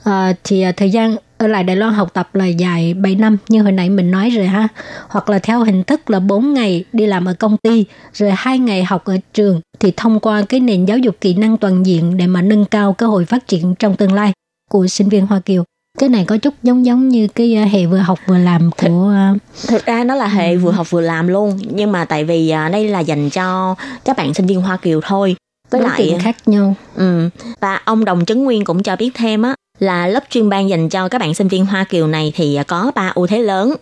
[0.00, 3.36] Uh, thì uh, thời gian ở lại Đài Loan học tập là dài 7 năm
[3.48, 4.68] như hồi nãy mình nói rồi ha.
[5.08, 8.58] Hoặc là theo hình thức là 4 ngày đi làm ở công ty rồi 2
[8.58, 12.16] ngày học ở trường thì thông qua cái nền giáo dục kỹ năng toàn diện
[12.16, 14.32] để mà nâng cao cơ hội phát triển trong tương lai
[14.70, 15.64] của sinh viên Hoa Kiều
[15.98, 19.12] cái này có chút giống giống như cái ờ, hệ vừa học vừa làm của
[19.14, 19.34] ờ,
[19.68, 21.58] thực ra nó là hệ vừa học vừa làm luôn.
[21.70, 23.74] Nhưng mà tại vì ờ, đây là dành cho
[24.04, 25.36] các bạn sinh viên hoa kiều thôi.
[25.70, 26.74] Với Đối lại khác nhau.
[26.94, 27.28] ừ.
[27.60, 30.88] Và ông đồng trấn nguyên cũng cho biết thêm á là lớp chuyên ban dành
[30.88, 33.74] cho các bạn sinh viên hoa kiều này thì có ba ưu thế lớn.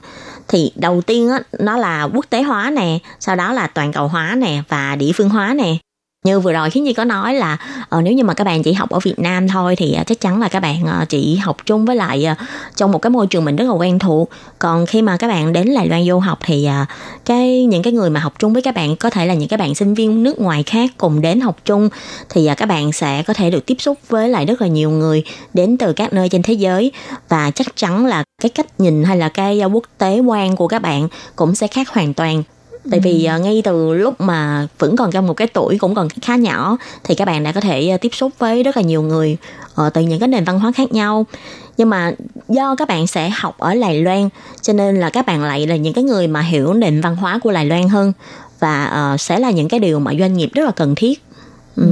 [0.48, 4.08] Thì đầu tiên á nó là quốc tế hóa nè sau đó là toàn cầu
[4.08, 5.76] hóa nè và địa phương hóa nè
[6.26, 7.56] như vừa rồi khiến nhi có nói là
[7.96, 10.20] uh, nếu như mà các bạn chỉ học ở việt nam thôi thì uh, chắc
[10.20, 12.38] chắn là các bạn uh, chỉ học chung với lại uh,
[12.76, 14.30] trong một cái môi trường mình rất là quen thuộc.
[14.58, 16.88] Còn khi mà các bạn đến lại Loan du học thì uh,
[17.24, 19.58] cái những cái người mà học chung với các bạn có thể là những cái
[19.58, 21.88] bạn sinh viên nước ngoài khác cùng đến học chung
[22.28, 24.90] thì uh, các bạn sẽ có thể được tiếp xúc với lại rất là nhiều
[24.90, 25.24] người
[25.54, 26.92] đến từ các nơi trên thế giới.
[27.28, 30.82] Và chắc chắn là cái cách nhìn hay là cái quốc tế quan của các
[30.82, 32.42] bạn cũng sẽ khác hoàn toàn
[32.90, 36.08] tại vì uh, ngay từ lúc mà vẫn còn trong một cái tuổi cũng còn
[36.08, 39.02] khá nhỏ thì các bạn đã có thể uh, tiếp xúc với rất là nhiều
[39.02, 39.36] người
[39.86, 41.26] uh, từ những cái nền văn hóa khác nhau.
[41.76, 42.12] Nhưng mà
[42.48, 44.28] do các bạn sẽ học ở Đài Loan
[44.62, 47.38] cho nên là các bạn lại là những cái người mà hiểu nền văn hóa
[47.38, 48.12] của Đài Loan hơn
[48.60, 51.22] và uh, sẽ là những cái điều mà doanh nghiệp rất là cần thiết.
[51.76, 51.82] Ừ.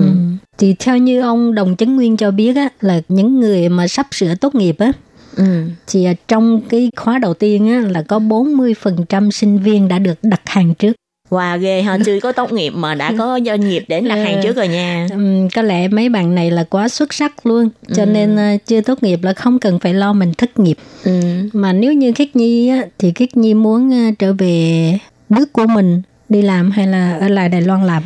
[0.58, 4.06] Thì theo như ông Đồng Chấn Nguyên cho biết á, là những người mà sắp
[4.10, 4.92] sửa tốt nghiệp á,
[5.36, 5.44] Ừ.
[5.86, 10.18] thì à, trong cái khóa đầu tiên á, là có 40% sinh viên đã được
[10.22, 10.92] đặt hàng trước.
[11.30, 14.40] Wow, ghê ha, chưa có tốt nghiệp mà đã có doanh nghiệp đến đặt hàng
[14.42, 15.06] trước rồi nha.
[15.10, 18.80] Ừm, có lẽ mấy bạn này là quá xuất sắc luôn, cho nên à, chưa
[18.80, 20.76] tốt nghiệp là không cần phải lo mình thất nghiệp.
[21.04, 21.20] Ừ.
[21.52, 25.66] Mà nếu như Khiết Nhi á, thì Khiết Nhi muốn à, trở về nước của
[25.66, 28.02] mình đi làm hay là ở lại Đài Loan làm?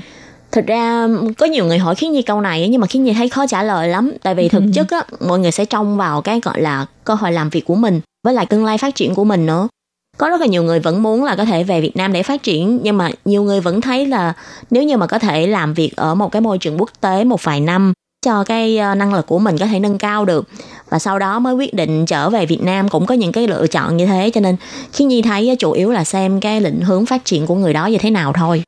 [0.53, 3.29] Thực ra có nhiều người hỏi Khiến Nhi câu này nhưng mà Khiến Nhi thấy
[3.29, 6.41] khó trả lời lắm tại vì thực chất á, mọi người sẽ trông vào cái
[6.41, 9.25] gọi là cơ hội làm việc của mình với lại tương lai phát triển của
[9.25, 9.69] mình nữa.
[10.19, 12.43] Có rất là nhiều người vẫn muốn là có thể về Việt Nam để phát
[12.43, 14.33] triển nhưng mà nhiều người vẫn thấy là
[14.71, 17.45] nếu như mà có thể làm việc ở một cái môi trường quốc tế một
[17.45, 17.93] vài năm
[18.27, 20.49] cho cái ờ, năng lực của mình có thể nâng cao được
[20.91, 23.67] và sau đó mới quyết định trở về Việt Nam cũng có những cái lựa
[23.67, 24.57] chọn như thế cho nên
[24.93, 27.87] khi Nhi thấy chủ yếu là xem cái định hướng phát triển của người đó
[27.87, 28.63] như thế nào thôi.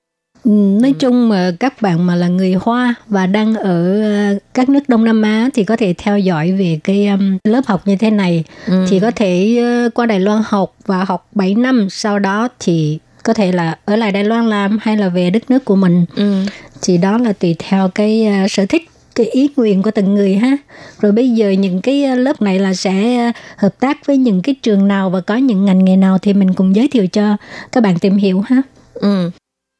[0.44, 0.50] Ừ,
[0.82, 4.80] nói chung mà các bạn mà là người Hoa và đang ở ờ, các nước
[4.88, 7.08] Đông Nam Á thì có thể theo dõi về cái
[7.44, 8.86] lớp học như thế này Ừ.
[8.90, 12.98] thì có thể ờ, qua Đài Loan học và học 7 năm sau đó thì
[13.22, 16.04] có thể là ở lại Đài Loan làm hay là về đất nước của mình
[16.16, 16.42] Ừ.
[16.82, 18.82] thì đó là tùy theo cái ờ, sở thích
[19.14, 20.56] cái ý nguyện của từng người ha
[21.00, 24.88] rồi bây giờ những cái lớp này là sẽ hợp tác với những cái trường
[24.88, 27.36] nào và có những ngành nghề nào thì mình cùng giới thiệu cho
[27.72, 28.62] các bạn tìm hiểu ha
[28.94, 29.30] Ừ.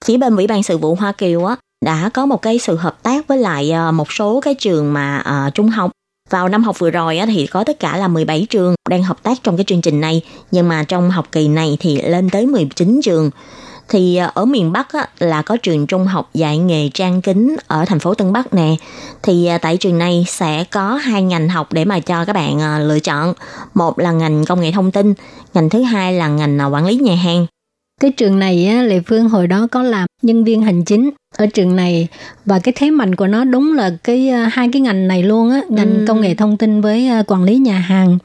[0.05, 3.03] Phía bên Ủy ban Sự vụ Hoa Kiều á đã có một cái sự hợp
[3.03, 5.91] tác với lại ờ, một số cái trường mà ờ, trung học.
[6.31, 9.23] Vào năm học vừa rồi á, thì có tất cả là 17 trường đang hợp
[9.23, 10.23] tác trong cái chương trình này.
[10.51, 13.31] Nhưng mà trong học kỳ này thì lên tới 19 trường.
[13.89, 17.57] Thì ờ, ở miền Bắc á, là có trường trung học dạy nghề trang kính
[17.67, 18.77] ở thành phố Tân Bắc nè.
[19.23, 22.79] Thì ờ, tại trường này sẽ có hai ngành học để mà cho các bạn
[22.89, 23.35] lựa chọn.
[23.75, 25.15] Một là ngành công nghệ thông tin,
[25.55, 27.47] ngành thứ hai là ngành quản lý nhà hàng
[28.01, 31.47] cái trường này á, Lệ Phương hồi đó có làm nhân viên hành chính ở
[31.47, 32.09] trường này
[32.45, 35.51] và cái thế mạnh của nó đúng là cái à, hai cái ngành này luôn
[35.51, 36.05] á ngành Ừ.
[36.09, 38.19] công nghệ thông tin với à, quản lý nhà hàng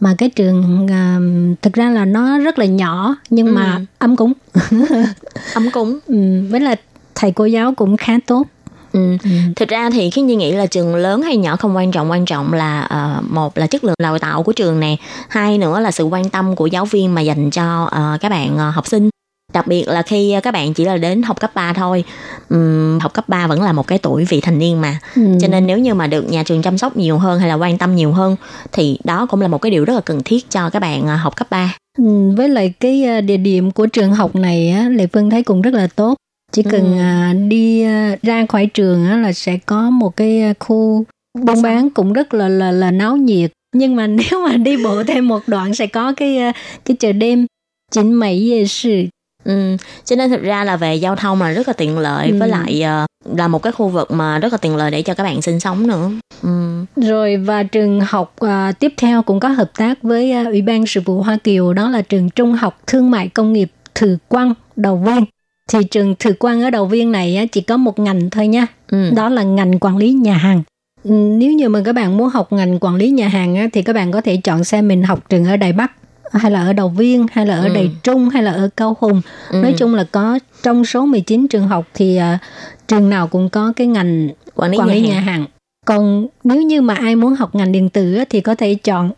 [0.00, 1.18] mà cái trường à,
[1.62, 3.52] thực ra là nó rất là nhỏ nhưng Ừ.
[3.52, 4.32] mà ấm cúng
[5.54, 5.98] Ấm cúng.
[6.06, 6.16] ừ,
[6.50, 6.74] với là
[7.14, 8.46] thầy cô giáo cũng khá tốt
[8.92, 9.16] Ừ.
[9.56, 12.24] Thực ra thì khi Nhi nghĩ là trường lớn hay nhỏ không quan trọng, quan
[12.24, 14.96] trọng là ờ, một là chất lượng đào tạo của trường nè,
[15.28, 18.58] hai nữa là sự quan tâm của giáo viên mà dành cho ờ, các bạn
[18.58, 19.10] ờ, học sinh.
[19.52, 22.04] Đặc biệt là khi các bạn chỉ là đến học cấp 3 thôi.
[22.48, 24.98] Ừm, học cấp 3 vẫn là một cái tuổi vị thành niên mà.
[25.16, 25.22] Ừ.
[25.40, 27.78] Cho nên nếu như mà được nhà trường chăm sóc nhiều hơn hay là quan
[27.78, 28.36] tâm nhiều hơn
[28.72, 31.16] thì đó cũng là một cái điều rất là cần thiết cho các bạn ờ,
[31.16, 31.74] học cấp 3.
[31.98, 35.42] Ừ, với lại cái à, địa điểm của trường học này á, Lệ Phương thấy
[35.42, 36.14] cũng rất là tốt.
[36.52, 36.98] Chỉ cần
[37.32, 37.48] Ừ.
[37.48, 37.84] đi
[38.22, 41.04] ra khỏi trường á, là sẽ có một cái khu
[41.42, 43.50] buôn bán cũng rất là là là náo nhiệt.
[43.74, 46.38] Nhưng mà nếu mà đi bộ thêm một đoạn sẽ có cái
[46.84, 47.46] cái chợ đêm
[47.92, 49.06] chính 夜 sự.
[49.44, 49.76] Ừ.
[50.04, 52.36] Cho nên thực ra là về giao thông là rất là tiện lợi Ừ.
[52.38, 55.14] với lại ờ, là một cái khu vực mà rất là tiện lợi để cho
[55.14, 56.10] các bạn sinh sống nữa.
[56.42, 56.84] Ừ.
[56.96, 60.86] Rồi và trường học à, tiếp theo cũng có hợp tác với à, Ủy ban
[60.86, 64.54] Sự vụ Hoa Kiều đó là trường Trung học Thương mại Công nghiệp Thử Quang
[64.76, 65.24] Đầu Viên.
[65.72, 68.66] Thì trường Thử Quang ở Đầu Viên này chỉ có một ngành thôi nha.
[68.90, 69.10] Ừ.
[69.16, 70.62] đó là ngành quản lý nhà hàng.
[71.04, 73.82] Ừ, Nếu như mà các bạn muốn học ngành quản lý nhà hàng á, thì
[73.82, 75.92] các bạn có thể chọn xem mình học trường ở Đài Bắc
[76.32, 77.74] hay là ở Đầu Viên hay là ở Ừ.
[77.74, 79.20] Đài Trung hay là ở Cao Hùng.
[79.50, 79.58] Ừ.
[79.62, 82.38] Nói chung là có trong số 19 trường học thì à,
[82.88, 85.24] trường nào cũng có cái ngành quản lý, quản lý nhà nhà hàng.
[85.24, 85.46] hàng.
[85.86, 89.12] Còn nếu như mà ai muốn học ngành điện tử thì có thể chọn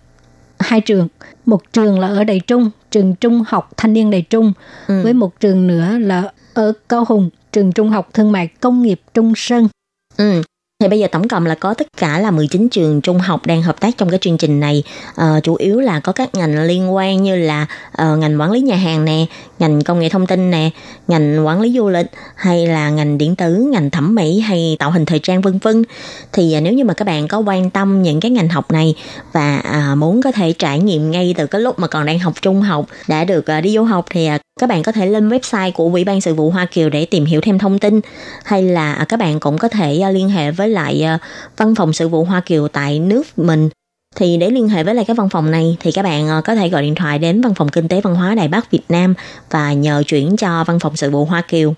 [0.58, 1.08] hai trường.
[1.46, 4.52] Một trường là ở Đài Trung, trường Trung học Thanh niên Đài Trung
[4.86, 5.00] Ừ.
[5.02, 6.22] với một trường nữa là
[6.54, 9.68] ở Cao Hùng, trường Trung học Thương mại Công nghiệp Trung Sơn.
[10.16, 10.42] Ừ.
[10.80, 13.62] Thì bây giờ tổng cộng là có tất cả là 19 trường trung học đang
[13.62, 14.82] hợp tác trong cái chương trình này.
[15.16, 18.60] à, chủ yếu là có các ngành liên quan như là ờ, ngành quản lý
[18.60, 19.26] nhà hàng nè,
[19.58, 20.70] ngành công nghệ thông tin nè,
[21.08, 24.90] ngành quản lý du lịch hay là ngành điện tử, ngành thẩm mỹ hay tạo
[24.90, 25.84] hình thời trang vân vân.
[26.32, 28.94] Thì à, nếu như mà các bạn có quan tâm những cái ngành học này
[29.32, 32.34] và à, muốn có thể trải nghiệm ngay từ cái lúc mà còn đang học
[32.42, 35.28] trung học đã được à, đi du học thì à, các bạn có thể lên
[35.28, 38.00] website của Ủy ban Sự vụ Hoa Kiều để tìm hiểu thêm thông tin
[38.44, 41.18] hay là à, các bạn cũng có thể à, liên hệ với lại ờ,
[41.56, 43.68] văn phòng sự vụ Hoa Kiều tại nước mình
[44.16, 46.54] thì để liên hệ với lại cái văn phòng này thì các bạn ờ, có
[46.54, 49.14] thể gọi điện thoại đến văn phòng kinh tế văn hóa Đài Bắc Việt Nam
[49.50, 51.74] và nhờ chuyển cho văn phòng sự vụ Hoa Kiều.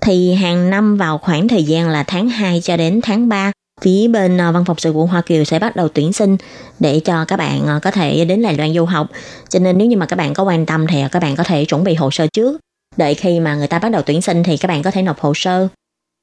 [0.00, 4.08] Thì hàng năm vào khoảng thời gian là tháng 2 cho đến tháng 3 phía
[4.08, 6.36] bên ờ, văn phòng sự vụ Hoa Kiều sẽ bắt đầu tuyển sinh
[6.80, 9.06] để cho các bạn có thể đến Đài Loan du học.
[9.48, 11.64] Cho nên nếu như mà các bạn có quan tâm thì các bạn có thể
[11.64, 12.60] chuẩn bị hồ sơ trước.
[12.96, 15.20] Đợi khi mà người ta bắt đầu tuyển sinh thì các bạn có thể nộp
[15.20, 15.68] hồ sơ.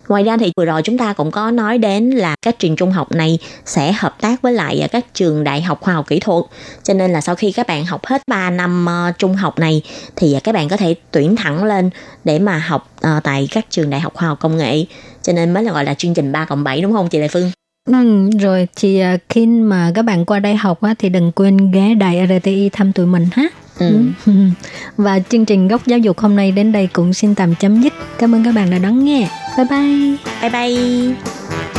[0.09, 2.91] Ngoài ra thì vừa rồi chúng ta cũng có nói đến là các trường trung
[2.91, 6.19] học này sẽ hợp tác với lại à, các trường đại học khoa học kỹ
[6.19, 6.43] thuật.
[6.83, 9.81] Cho nên là sau khi các bạn học hết 3 năm ờ, trung học này
[10.15, 11.89] thì à, các bạn có thể tuyển thẳng lên
[12.23, 14.85] để mà học ờ, tại các trường đại học khoa học công nghệ.
[15.21, 17.27] Cho nên mới là gọi là chương trình 3 cộng 7 đúng không chị Lê
[17.27, 17.51] Phương?
[17.87, 21.71] Ừ, rồi thì à, khi mà các bạn qua đây học á, thì đừng quên
[21.71, 23.43] ghé đài RTI thăm tụi mình ha.
[23.79, 24.05] Ừ.
[24.97, 27.93] Và chương trình góc giáo dục hôm nay đến đây cũng xin tạm chấm dứt.
[28.17, 29.29] Cảm ơn các bạn đã đón nghe.
[29.57, 30.15] Bye bye.
[30.41, 31.78] Bye bye.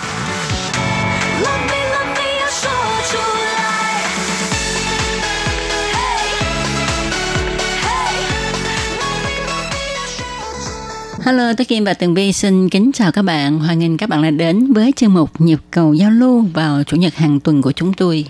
[11.23, 13.59] Hello, tôi Kim và Tường Vi xin kính chào các bạn.
[13.59, 16.97] Hoan nghênh các bạn đã đến với chương mục nhịp cầu giao lưu vào chủ
[16.97, 18.25] nhật hàng tuần của chúng tôi.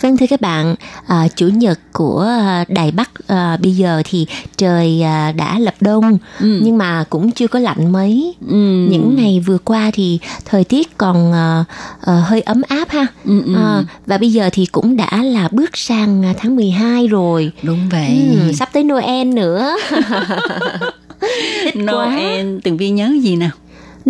[0.00, 0.74] Vâng thưa các bạn,
[1.06, 4.26] à, chủ nhật của à, Đài Bắc à, bây giờ thì
[4.56, 6.60] trời à, đã lập đông ừ.
[6.62, 8.34] nhưng mà cũng chưa có lạnh mấy.
[8.48, 8.86] Ừ.
[8.90, 11.64] Những ngày vừa qua thì thời tiết còn à,
[12.00, 13.06] à, hơi ấm áp ha.
[13.24, 13.54] Ừ, ừ.
[13.56, 17.52] À, và bây giờ thì cũng đã là bước sang tháng 12 rồi.
[17.62, 18.28] Đúng vậy.
[18.30, 19.76] Ừ, sắp tới Noel nữa.
[21.20, 22.60] Thích Noel, quá.
[22.64, 23.50] Tường Vi nhớ gì nào?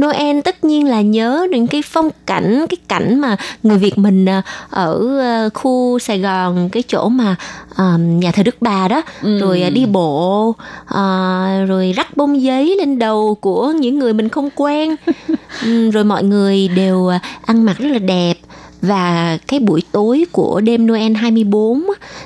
[0.01, 4.27] Noel tất nhiên là nhớ những cái phong cảnh cái cảnh mà người Việt mình
[4.27, 7.37] ờ, ở ờ, khu Sài Gòn cái chỗ mà
[7.79, 9.39] um, nhà thờ Đức Bà đó ừ.
[9.39, 14.49] rồi đi bộ uh, rồi rắc bông giấy lên đầu của những người mình không
[14.55, 14.95] quen
[15.63, 17.11] um, rồi mọi người đều
[17.45, 18.35] ăn mặc rất là đẹp
[18.87, 21.83] và cái buổi tối của đêm Noel 24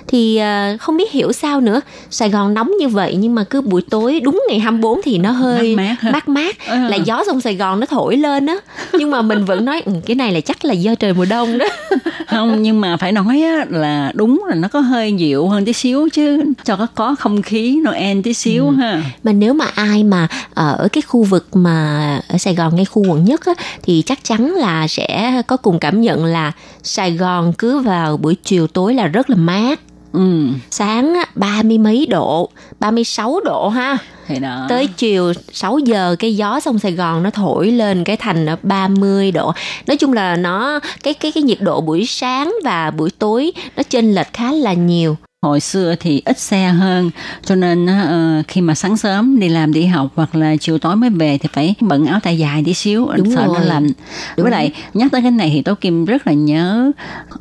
[0.07, 0.41] thì
[0.81, 1.81] không biết hiểu sao nữa.
[2.11, 5.31] Sài Gòn nóng như vậy nhưng mà cứ buổi tối đúng ngày 24 thì nó
[5.31, 6.57] hơi mát mát, mát, mát.
[6.67, 6.89] À.
[6.91, 8.57] là gió sông Sài Gòn nó thổi lên á
[8.93, 11.59] nhưng mà mình vẫn nói ừ, cái này là chắc là do trời mùa đông
[11.59, 11.67] đó
[12.31, 16.09] không nhưng mà phải nói là đúng là nó có hơi dịu hơn tí xíu
[16.13, 18.75] chứ cho có có không khí Noel tí xíu ừ.
[18.75, 22.85] ha mà nếu mà ai mà ở cái khu vực mà ở Sài Gòn ngay
[22.85, 23.53] khu quận nhất á,
[23.83, 26.53] thì chắc chắn là sẽ có cùng cảm nhận là
[26.83, 29.81] Sài Gòn cứ vào buổi chiều tối là rất là mát.
[30.13, 30.47] Ừ.
[30.71, 32.51] Sáng ba mươi mấy độ,
[32.81, 33.99] 36 độ ha.
[34.27, 34.67] Thì đó.
[34.69, 38.57] Tới chiều 6 giờ cái gió sông Sài Gòn nó thổi lên cái thành nó
[38.63, 39.53] 30 độ.
[39.87, 43.83] Nói chung là nó cái cái cái nhiệt độ buổi sáng và buổi tối nó
[43.83, 47.11] chênh lệch khá là nhiều hồi xưa thì ít xe hơn
[47.45, 50.97] cho nên uh, khi mà sáng sớm đi làm đi học hoặc là chiều tối
[50.97, 53.57] mới về thì phải bận áo tay dài tí xíu Đúng sợ rồi.
[53.59, 53.87] nó lạnh
[54.37, 54.45] Đúng.
[54.45, 56.91] với lại nhắc tới cái này thì tố kim rất là nhớ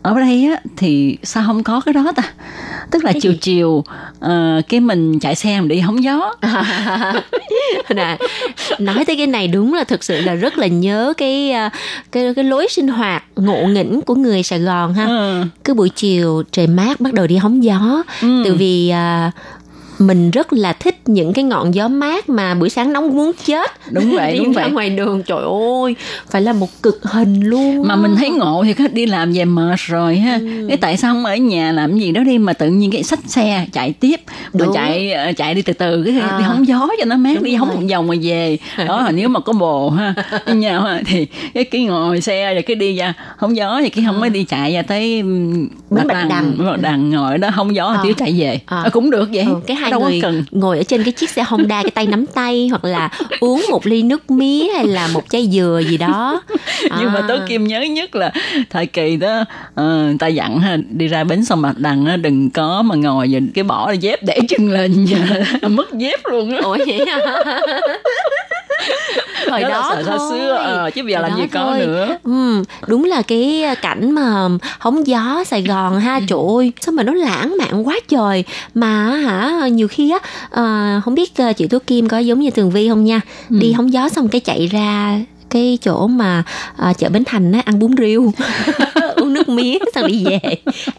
[0.02, 2.24] ở đây á thì sao không có cái đó ta
[2.92, 3.38] tức là cái chiều gì?
[3.42, 3.70] chiều
[4.26, 6.36] uh, cái mình chạy xe mình đi hóng gió
[7.96, 8.18] nè
[8.80, 11.72] nói tới cái này đúng là thực sự là rất là nhớ cái uh,
[12.12, 15.44] cái cái lối sinh hoạt ngộ nghĩnh của người Sài Gòn ha ừ.
[15.64, 17.89] cứ buổi chiều trời mát bắt đầu đi hóng gió
[18.22, 18.42] ừ.
[18.46, 19.32] từ vì à,
[20.00, 23.72] mình rất là thích những cái ngọn gió mát mà buổi sáng nóng muốn chết.
[23.92, 24.72] Đúng vậy đi đúng ra vậy.
[24.72, 25.42] ngoài đường trời
[25.84, 25.96] ơi
[26.30, 29.80] phải là một cực hình luôn mà mình thấy ngộ thì đi làm về mệt
[29.80, 30.38] rồi ha.
[30.40, 30.66] Ừ.
[30.68, 33.20] cái tại sao không ở nhà làm gì đó đi mà tự nhiên cái xách
[33.26, 34.20] xe chạy tiếp
[34.54, 34.74] mà đúng.
[34.74, 36.38] chạy ờ, chạy đi từ từ cái à.
[36.40, 38.58] đi hóng gió cho nó mát đúng đi hóng một vòng mà về.
[38.88, 40.14] Đó là nếu mà có bồ ha.
[40.54, 44.20] Nhau thì cái cái ngồi xe rồi cái đi ra hóng gió thì cái không
[44.20, 46.54] mới đi chạy ra tới bến bạch đằng.
[46.58, 48.00] Bạch đằng ngồi đó hóng gió à.
[48.04, 48.60] tiếu chạy về.
[48.66, 48.82] À.
[48.84, 49.46] À, cũng được vậy.
[49.50, 50.44] Ừ, cái hai Đâu người cần.
[50.52, 53.10] ngồi ở trên cái chiếc xe Honda cái tay nắm tay hoặc là
[53.40, 56.42] uống một ly nước mía hay là một chai dừa gì đó
[56.90, 56.98] à.
[57.00, 58.32] nhưng mà tố kim nhớ nhất là
[58.70, 59.46] thời kỳ đó
[59.82, 63.28] uh, ta dặn ha đi ra bến sông bạch đằng á đừng có mà ngồi
[63.28, 65.06] nhìn cái bỏ dép để chân lên
[65.68, 67.20] mất dép luôn á ủa vậy hả
[69.50, 70.20] hồi Đó đó thời thôi.
[70.30, 71.80] xưa, ờ, chứ bây giờ làm gì có thôi.
[71.80, 72.18] nữa.
[72.24, 74.48] ừ, đúng là cái cảnh mà
[74.80, 78.44] hóng gió Sài Gòn ha trời ơi sao mà nó lãng mạn quá trời.
[78.74, 80.20] Mà hả nhiều khi á
[80.50, 83.22] ờ, không biết ờ, chị Tố Kim có giống như Tường Vi không nha?
[83.50, 85.20] Đi hóng gió xong cái chạy ra
[85.50, 86.44] cái chỗ mà
[86.78, 88.32] à, chợ Bến Thành á ăn bún riêu
[89.16, 90.40] uống nước mía xong đi về.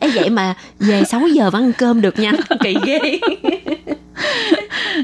[0.01, 2.33] Ấy vậy mà về 6 giờ vẫn ăn cơm được nha.
[2.63, 2.99] Kỳ ghê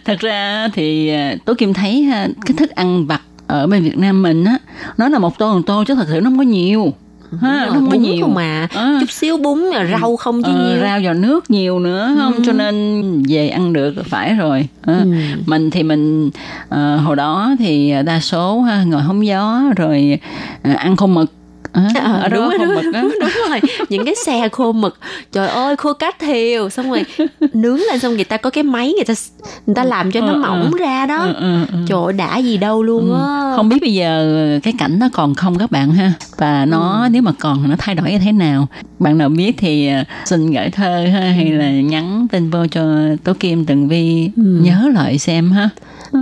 [0.04, 3.98] thật ra thì à, tố kim thấy ha, cái thức ăn vặt ở bên Việt
[3.98, 4.58] Nam mình á
[4.96, 6.92] nó là một tô một tô chứ thật sự nó không có nhiều.
[7.40, 8.22] Ha, nó không có nhiều.
[8.22, 8.68] không mà.
[8.74, 8.96] À.
[9.00, 10.82] chút xíu bún rồi rau không chứ Ờ, nhiều.
[10.82, 12.32] rau vào nước nhiều nữa không?
[12.34, 12.42] Ừ.
[12.46, 14.68] cho nên về ăn được là phải rồi.
[14.82, 15.06] Ờ, Ừ.
[15.46, 16.30] mình thì mình
[16.68, 20.18] ờ, hồi đó thì đa số ha, ngồi hóng gió rồi
[20.62, 21.32] ờ, ăn khô mực
[21.76, 23.60] Ờ, Ờ, ở đó đúng, rồi, khô đúng, mực đúng, đúng rồi.
[23.88, 24.98] Những cái xe khô mực.
[25.32, 26.70] Trời ơi khô cá thiều.
[26.70, 27.04] Xong rồi
[27.52, 29.14] nướng lên xong người ta có cái máy người ta
[29.66, 30.38] người ta làm cho nó Ờ, ờ.
[30.40, 31.16] mỏng ra đó.
[31.18, 31.78] Ừ, ừ, ừ.
[31.88, 33.52] trời ơi, đã gì đâu luôn á.
[33.56, 36.12] Không biết bây giờ cái cảnh nó còn không các bạn ha?
[36.38, 38.66] Và nó nếu mà còn nó thay đổi như thế nào?
[38.98, 42.82] Bạn nào biết thì ờ, xin gửi thơ ha, hay là nhắn tin vô cho
[43.24, 44.30] tố kim tường vi.
[44.36, 45.68] Nhớ lại xem ha.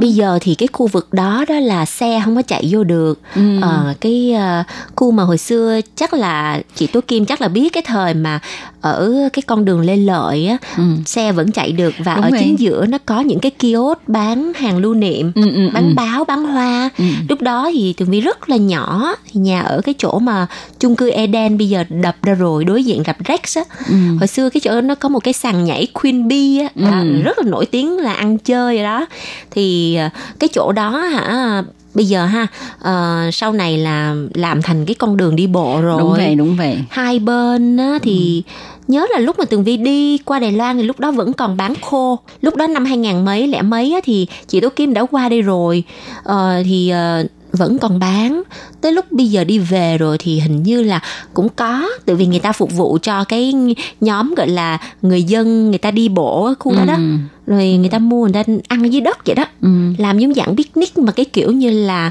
[0.01, 3.21] Bây giờ thì cái khu vực đó đó là xe không có chạy vô được.
[3.35, 3.61] Ừ.
[3.63, 4.63] ờ, cái ờ,
[4.97, 8.41] khu mà hồi xưa chắc là chị Tố Kim chắc là biết cái thời mà
[8.81, 10.83] ở cái con đường Lê Lợi á Ừ.
[11.07, 14.53] xe vẫn chạy được và Đúng ở chính giữa nó có những cái kiosk bán
[14.55, 15.93] hàng lưu niệm Ừ, ừ, bán ừ.
[15.97, 17.05] báo bán hoa Ừ.
[17.29, 20.47] lúc đó thì tường vi rất là nhỏ nhà ở cái chỗ mà
[20.81, 23.95] chung cư Eden bây giờ đập ra rồi đối diện rạp Rex á Ừ.
[24.19, 27.01] hồi xưa cái chỗ đó nó có một cái sàn nhảy Queen Bee á à,
[27.01, 27.23] Ừ.
[27.23, 29.07] rất là nổi tiếng là ăn chơi rồi đó
[29.51, 31.63] thì à, cái chỗ đó hả
[31.95, 32.47] bây giờ ha
[32.81, 35.99] ờ, sau này là làm thành cái con đường đi bộ rồi.
[36.01, 36.79] Đúng vậy đúng vậy.
[36.91, 38.43] Hai bên á, thì
[38.89, 41.57] nhớ là lúc mà Tường Vi đi qua Đài Loan thì lúc đó vẫn còn
[41.57, 42.19] bán khô.
[42.41, 45.43] Lúc đó năm 2000 mấy lẻ mấy á, thì chị Tố Kim đã qua đây
[45.43, 45.85] rồi.
[46.25, 47.25] Ờ, thì ờ,
[47.57, 48.43] vẫn còn bán
[48.81, 51.01] tới lúc bây giờ đi về rồi thì hình như là
[51.35, 53.55] cũng có tại vì người ta phục vụ cho cái
[54.01, 57.03] nhóm gọi là người dân người ta đi bộ ở khu đó đó Ừ.
[57.47, 59.69] rồi người ta mua người ta ăn ở dưới đất vậy đó Ừ.
[59.99, 62.11] làm giống dạng picnic mà cái kiểu như là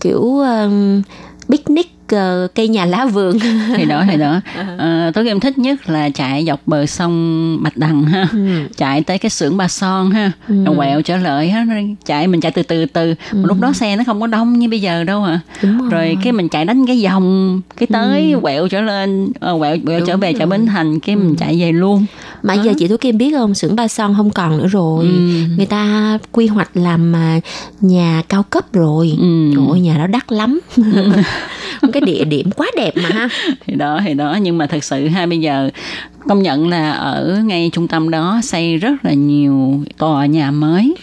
[0.00, 1.02] kiểu um,
[1.48, 1.93] picnic
[2.54, 3.38] cây nhà lá vườn.
[3.76, 4.40] Thì đó thì đó.
[4.78, 8.28] Ờ, tố kim thích nhất là chạy dọc bờ sông bạch đằng ha.
[8.32, 8.38] Ừ.
[8.76, 10.32] chạy tới cái xưởng ba son ha.
[10.48, 10.64] Ừ.
[10.64, 11.66] rồi quẹo trở lại ha
[12.04, 13.14] chạy mình chạy từ từ từ.
[13.32, 15.40] Mà lúc đó xe nó không có đông như bây giờ đâu hả?
[15.60, 15.72] Rồi.
[15.90, 20.00] rồi cái mình chạy đánh cái vòng cái tới quẹo trở lên ờ, quẹo quẹo
[20.06, 20.46] trở về chợ rồi.
[20.46, 22.06] bến thành cái mình chạy về luôn.
[22.42, 25.04] Mà giờ chị Tú Kim biết không xưởng Ba Son không còn nữa rồi.
[25.04, 25.10] Ừ.
[25.56, 27.40] người ta quy hoạch làm à,
[27.80, 29.16] nhà cao cấp rồi.
[29.20, 29.52] Ừ.
[29.54, 30.60] trời ơi nhà đó đắt lắm
[31.94, 33.28] cái địa điểm quá đẹp mà ha.
[33.66, 34.38] Thì đó thì đó.
[34.42, 35.70] Nhưng mà thật sự ha bây giờ
[36.28, 40.94] công nhận là ở ngay trung tâm đó xây rất là nhiều tòa nhà mới.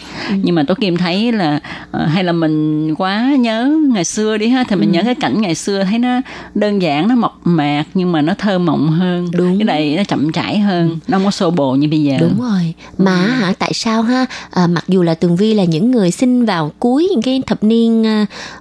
[0.44, 1.60] Nhưng mà tôi kim thấy là
[1.92, 5.42] ờ, hay là mình quá nhớ ngày xưa đi ha thì mình nhớ cái cảnh
[5.42, 6.22] ngày xưa thấy nó
[6.56, 9.28] đơn giản nó mộc mạc nhưng mà nó thơ mộng hơn.
[9.32, 9.60] Đúng.
[9.60, 12.18] cái này nó chậm chảy hơn nó không có xô bồ như bây giờ.
[12.20, 12.74] Đúng rồi.
[12.98, 14.26] Mà hả tại sao ha?
[14.52, 17.64] À, mặc dù là Tường Vi là những người sinh vào cuối những cái thập
[17.64, 18.06] niên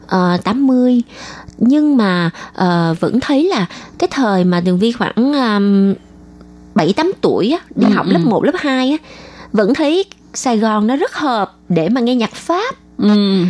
[0.04, 1.02] uh, 80
[1.60, 2.19] nhưng mà
[2.54, 3.66] ờ, vẫn thấy là
[3.98, 5.94] cái thời mà Tường Vi khoảng um,
[6.74, 8.12] 7 8 tuổi á, đi Ừ, học ừ.
[8.12, 8.96] lớp 1, lớp 2 á,
[9.52, 10.04] vẫn thấy
[10.34, 12.74] Sài Gòn nó rất hợp để mà nghe nhạc Pháp.
[12.98, 13.44] ừ.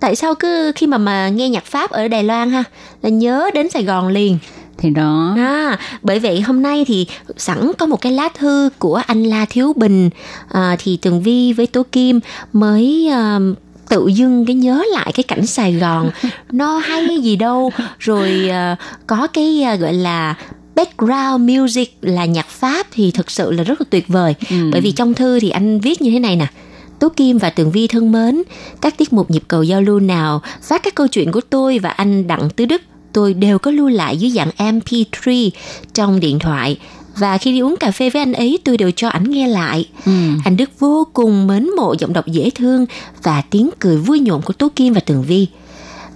[0.00, 2.64] Tại sao cứ khi mà mà nghe nhạc Pháp ở Đài Loan ha
[3.02, 4.38] là nhớ đến Sài Gòn liền.
[4.78, 7.06] thì đó À, bởi vậy hôm nay thì
[7.36, 10.10] sẵn có một cái lá thư của anh La Thiếu Bình
[10.48, 12.20] à, thì Tường Vi với Tố Kim
[12.52, 13.38] mới à,
[13.92, 16.10] tự dưng cái nhớ lại cái cảnh Sài Gòn.
[16.52, 17.72] Nó hay gì đâu.
[17.98, 18.76] Rồi à,
[19.06, 20.34] có cái à, gọi là
[20.74, 24.34] background music là nhạc Pháp thì thực sự là rất là tuyệt vời.
[24.50, 24.56] Ừ.
[24.72, 26.46] bởi vì trong thư thì anh viết như thế này nè.
[26.98, 28.42] Tố Kim và Tường Vi thân mến,
[28.80, 31.90] các tiết mục nhịp cầu giao lưu nào phát các câu chuyện của tôi và
[31.90, 32.82] anh Đặng Tứ Đức
[33.12, 35.50] tôi đều có lưu lại dưới dạng MP3
[35.94, 36.78] trong điện thoại
[37.16, 39.88] và khi đi uống cà phê với anh ấy tôi đều cho ảnh nghe lại.
[40.06, 40.12] Ừ.
[40.44, 42.86] Anh Đức vô cùng mến mộ giọng đọc dễ thương
[43.22, 45.46] và tiếng cười vui nhộn của Tố Kim và Tường Vi.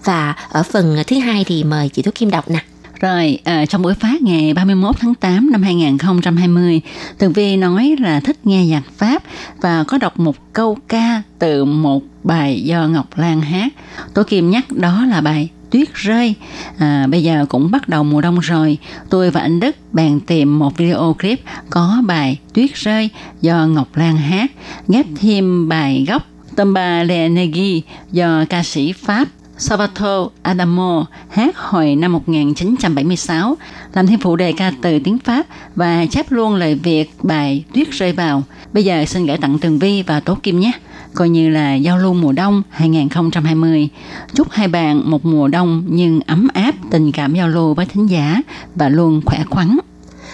[0.05, 2.65] Và ở phần thứ hai thì mời chị Tố Kim đọc nè.
[3.01, 6.81] Rồi, à, trong buổi phát ngày 31 tháng 8 năm 2020,
[7.19, 9.23] Tường Vi nói là thích nghe nhạc Pháp
[9.61, 13.73] và có đọc một câu ca từ một bài do Ngọc Lan hát.
[14.15, 16.35] Tố Kim nhắc đó là bài Tuyết rơi.
[16.79, 18.79] À, bây giờ cũng bắt đầu mùa đông rồi.
[19.11, 21.41] Tôi và anh Đức bàn tìm một video clip
[21.71, 23.11] có bài Tuyết rơi
[23.41, 24.53] do Ngọc Lan hát,
[24.89, 26.23] ghép thêm bài gốc
[26.57, 33.57] Tomba Le Negi do ca sĩ Pháp Salvatore Adamo hát hồi năm 1976,
[33.95, 35.47] làm thêm phụ đề ca từ tiếng Pháp
[35.77, 38.43] và chép luôn lời Việt bài Tuyết rơi vào.
[38.73, 40.73] Bây giờ xin gửi tặng Tường Vi và Tố Kim nhé
[41.17, 43.89] coi như là giao lưu mùa đông 2020.
[44.35, 48.07] Chúc hai bạn một mùa đông nhưng ấm áp, tình cảm giao lưu với thính
[48.07, 48.43] giả
[48.75, 49.79] và luôn khỏe khoắn.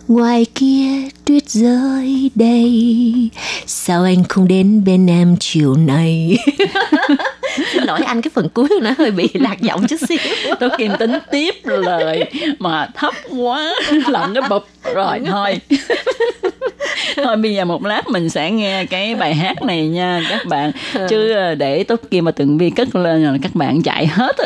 [0.08, 3.30] Ngoài kia tuyết rơi đây
[3.66, 6.38] Sao anh không đến bên em chiều nay
[7.72, 10.18] Xin lỗi anh cái phần cuối nó hơi bị lạc giọng chút xíu.
[10.60, 12.24] Tôi Kim tính tiếp lời
[12.58, 13.74] mà thấp quá
[14.08, 14.66] làm cái bụp.
[14.94, 15.60] Rồi thôi.
[17.16, 20.72] thôi bây giờ một lát mình sẽ nghe cái bài hát này nha các bạn.
[21.08, 24.36] Chứ ờ, để tốt kim mà từng vi cất lên là các bạn chạy hết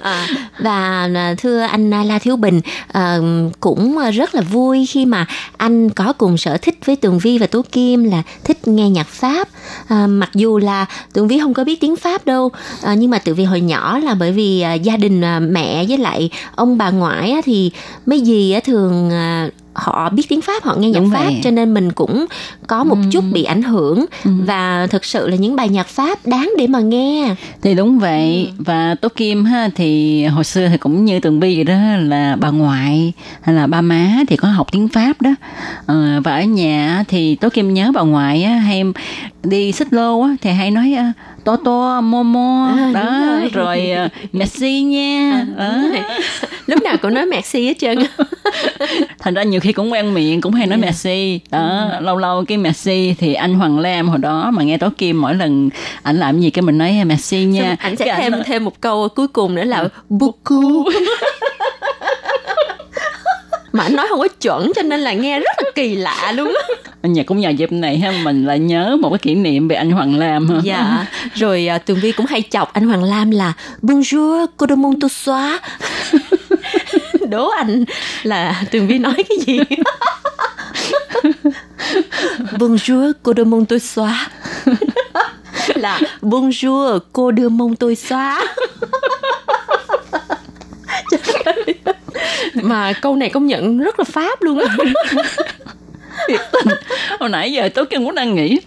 [0.00, 0.26] à,
[0.58, 2.60] và à, thưa anh La Thiếu Bình
[2.92, 3.18] à,
[3.60, 7.46] cũng rất là vui khi mà anh có cùng sở thích với Tường Vi và
[7.46, 9.48] Tố Kim là thích nghe nhạc Pháp.
[9.88, 12.50] À, mặc dù là Tường Vi không có biết tiếng Pháp đâu.
[12.82, 15.84] À, nhưng mà tự vì hồi nhỏ là bởi vì à, gia đình à, mẹ
[15.88, 17.70] với lại ông bà ngoại á, thì
[18.06, 21.40] mấy gì á, thường à, họ biết tiếng pháp họ nghe nhạc Đúng pháp vậy.
[21.44, 22.26] cho nên mình cũng
[22.66, 24.04] có một chút bị ảnh hưởng.
[24.24, 27.34] Và thực sự là những bài nhạc pháp đáng để mà nghe.
[27.62, 28.50] Thì đúng vậy.
[28.58, 32.36] Và tố kim ha thì hồi xưa thì cũng như tường vi vậy đó là
[32.40, 35.34] bà ngoại hay là ba má thì có học tiếng pháp đó.
[35.86, 38.84] Ờ, và ở nhà thì tố kim nhớ bà ngoại á, hay
[39.44, 41.12] đi xích lô á thì hay nói à,
[41.46, 43.50] to to momo À, đó rồi.
[43.52, 45.46] rồi à, merci nha.
[45.58, 45.72] Đó.
[46.66, 47.98] lúc nào cũng nói merci hết trơn.
[49.18, 52.58] Thành ra nhiều khi cũng quen miệng cũng hay nói merci đó lâu lâu cái
[52.58, 55.68] merci thì anh Hoàng Lam hồi đó mà nghe tố kim mỗi lần
[56.02, 57.62] ảnh làm gì cái mình nói merci nha.
[57.62, 60.86] Xong ảnh sẽ Cái thêm nói- thêm một câu cuối cùng nữa là beaucoup
[63.76, 66.54] mà anh nói không có chuẩn cho nên là nghe rất là kỳ lạ luôn
[66.68, 66.74] á.
[67.02, 69.90] Nhà cũng nhờ dịp này ha mình lại nhớ một cái kỷ niệm về anh
[69.90, 70.60] Hoàng Lam ha.
[70.62, 73.52] dạ rồi à, tường vi cũng hay chọc anh hoàng lam là
[73.82, 75.52] bonjour cô de mon tout soir
[77.28, 77.84] đố anh
[78.22, 79.58] là tường vi nói cái gì?
[82.58, 84.14] Bonjour cô de mon tout soir
[85.74, 88.42] là bonjour cô đưa mông tôi xóa
[91.10, 91.74] Trời ơi.
[92.68, 94.76] Mà câu này công nhận rất là pháp luôn á.
[97.20, 98.60] Hồi nãy giờ tôi cũng đang nghĩ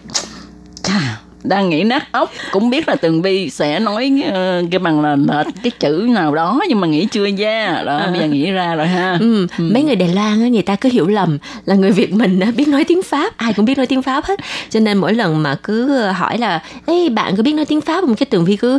[0.82, 2.32] chà, đang nghĩ nát óc.
[2.52, 6.34] Cũng biết là tường vi sẽ nói ờ, cái bằng là lệch cái chữ nào
[6.34, 7.82] đó nhưng mà nghĩ chưa ra.
[7.86, 9.16] Đó bây giờ nghĩ ra rồi ha.
[9.20, 12.40] Ừ, mấy người Đài Loan á, người ta cứ hiểu lầm là người Việt mình
[12.56, 14.40] biết nói tiếng Pháp, ai cũng biết nói tiếng Pháp hết.
[14.70, 18.00] Cho nên mỗi lần mà cứ hỏi là, Ê, bạn có biết nói tiếng Pháp
[18.00, 18.14] không?
[18.14, 18.78] Cái tường vi cứ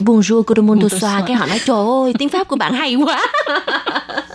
[0.00, 3.26] bonjour, cô xoa cái họ nói trời ơi, tiếng Pháp của bạn hay quá.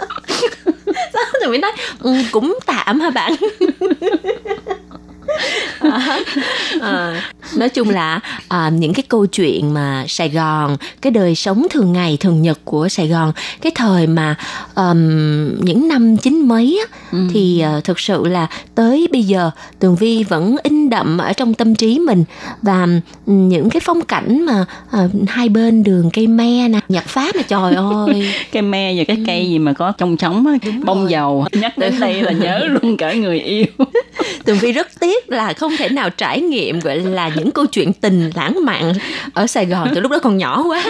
[1.41, 3.35] thì mới nói ừ, cũng tạm hả bạn?
[5.79, 6.19] à,
[6.81, 7.21] à,
[7.57, 11.93] nói chung là à, những cái câu chuyện mà Sài Gòn cái đời sống thường
[11.93, 13.31] ngày thường nhật của Sài Gòn
[13.61, 14.35] cái thời mà
[14.73, 19.95] ờm, những năm chín mấy á, thì à, thực sự là tới bây giờ Tường
[19.95, 22.23] Vi vẫn in đậm ở trong tâm trí mình.
[22.61, 22.87] Và
[23.25, 27.41] những cái phong cảnh mà à, hai bên đường cây me nè nhạc pháp nè
[27.47, 27.75] trời
[28.05, 28.33] ơi.
[28.51, 31.45] Cái me và cái cây gì mà có trong trống á, bông dầu.
[31.51, 33.65] Nhắc đến đây là nhớ luôn cả người yêu.
[34.45, 37.93] Tường Vi rất tiếc là không thể nào trải nghiệm gọi là những câu chuyện
[37.93, 38.93] tình lãng mạn
[39.33, 40.83] ở Sài Gòn từ lúc đó còn nhỏ quá.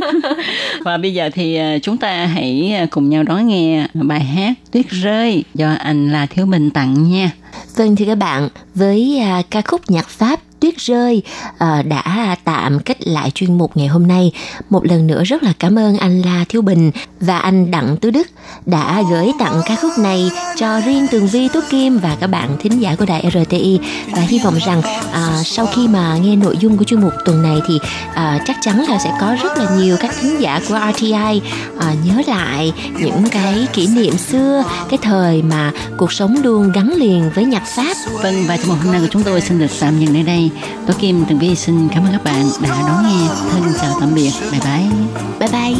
[0.84, 4.52] và bây giờ thì ờ, chúng ta hãy ờ, cùng nhau đón nghe bài hát
[4.72, 7.30] tuyết rơi do anh là thiếu bình tặng nha
[7.76, 11.22] Vâng thưa các bạn, với à, ca khúc nhạc Pháp Tuyết rơi
[11.58, 14.32] ờ, đã tạm kết lại chuyên mục ngày hôm nay.
[14.70, 16.90] Một lần nữa rất là cảm ơn anh La Thiếu Bình
[17.20, 18.28] và anh Đặng Tứ Đức
[18.66, 22.56] đã gửi tặng ca khúc này cho riêng Tường Vi Tú Kim và các bạn
[22.60, 23.78] thính giả của đài RTI
[24.12, 27.42] và hy vọng rằng à, sau khi mà nghe nội dung của chuyên mục tuần
[27.42, 27.78] này thì
[28.14, 31.40] à, chắc chắn là sẽ có rất là nhiều các thính giả của RTI
[31.78, 36.92] à, nhớ lại những cái kỷ niệm xưa, cái thời mà cuộc sống luôn gắn
[36.96, 37.96] liền với nhạc Pháp.
[38.22, 40.50] Vâng và trong một hôm nay của chúng tôi xin được tạm dừng nơi đây.
[40.86, 43.28] Tố Kim Tường Vi xin cảm ơn các bạn đã đón nghe.
[43.50, 44.32] Thân chào tạm biệt.
[44.50, 44.90] Bye bye.
[45.38, 45.76] Bye bye.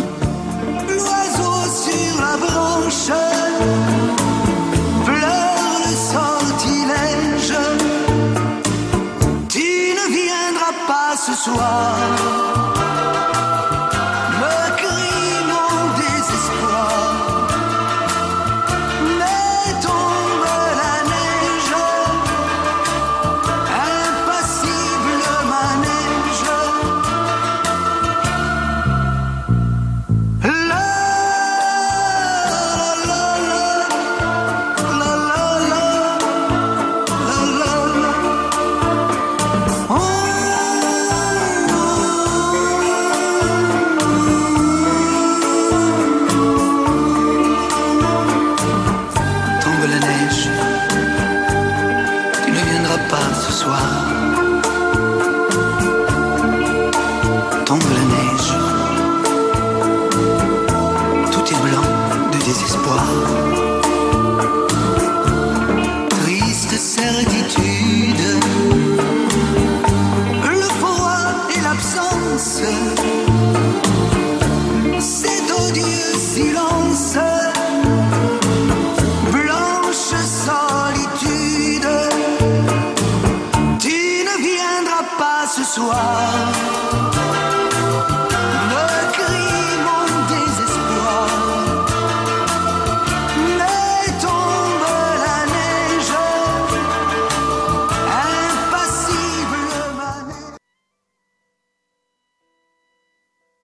[9.49, 12.78] Tu ne viendras pas ce soir.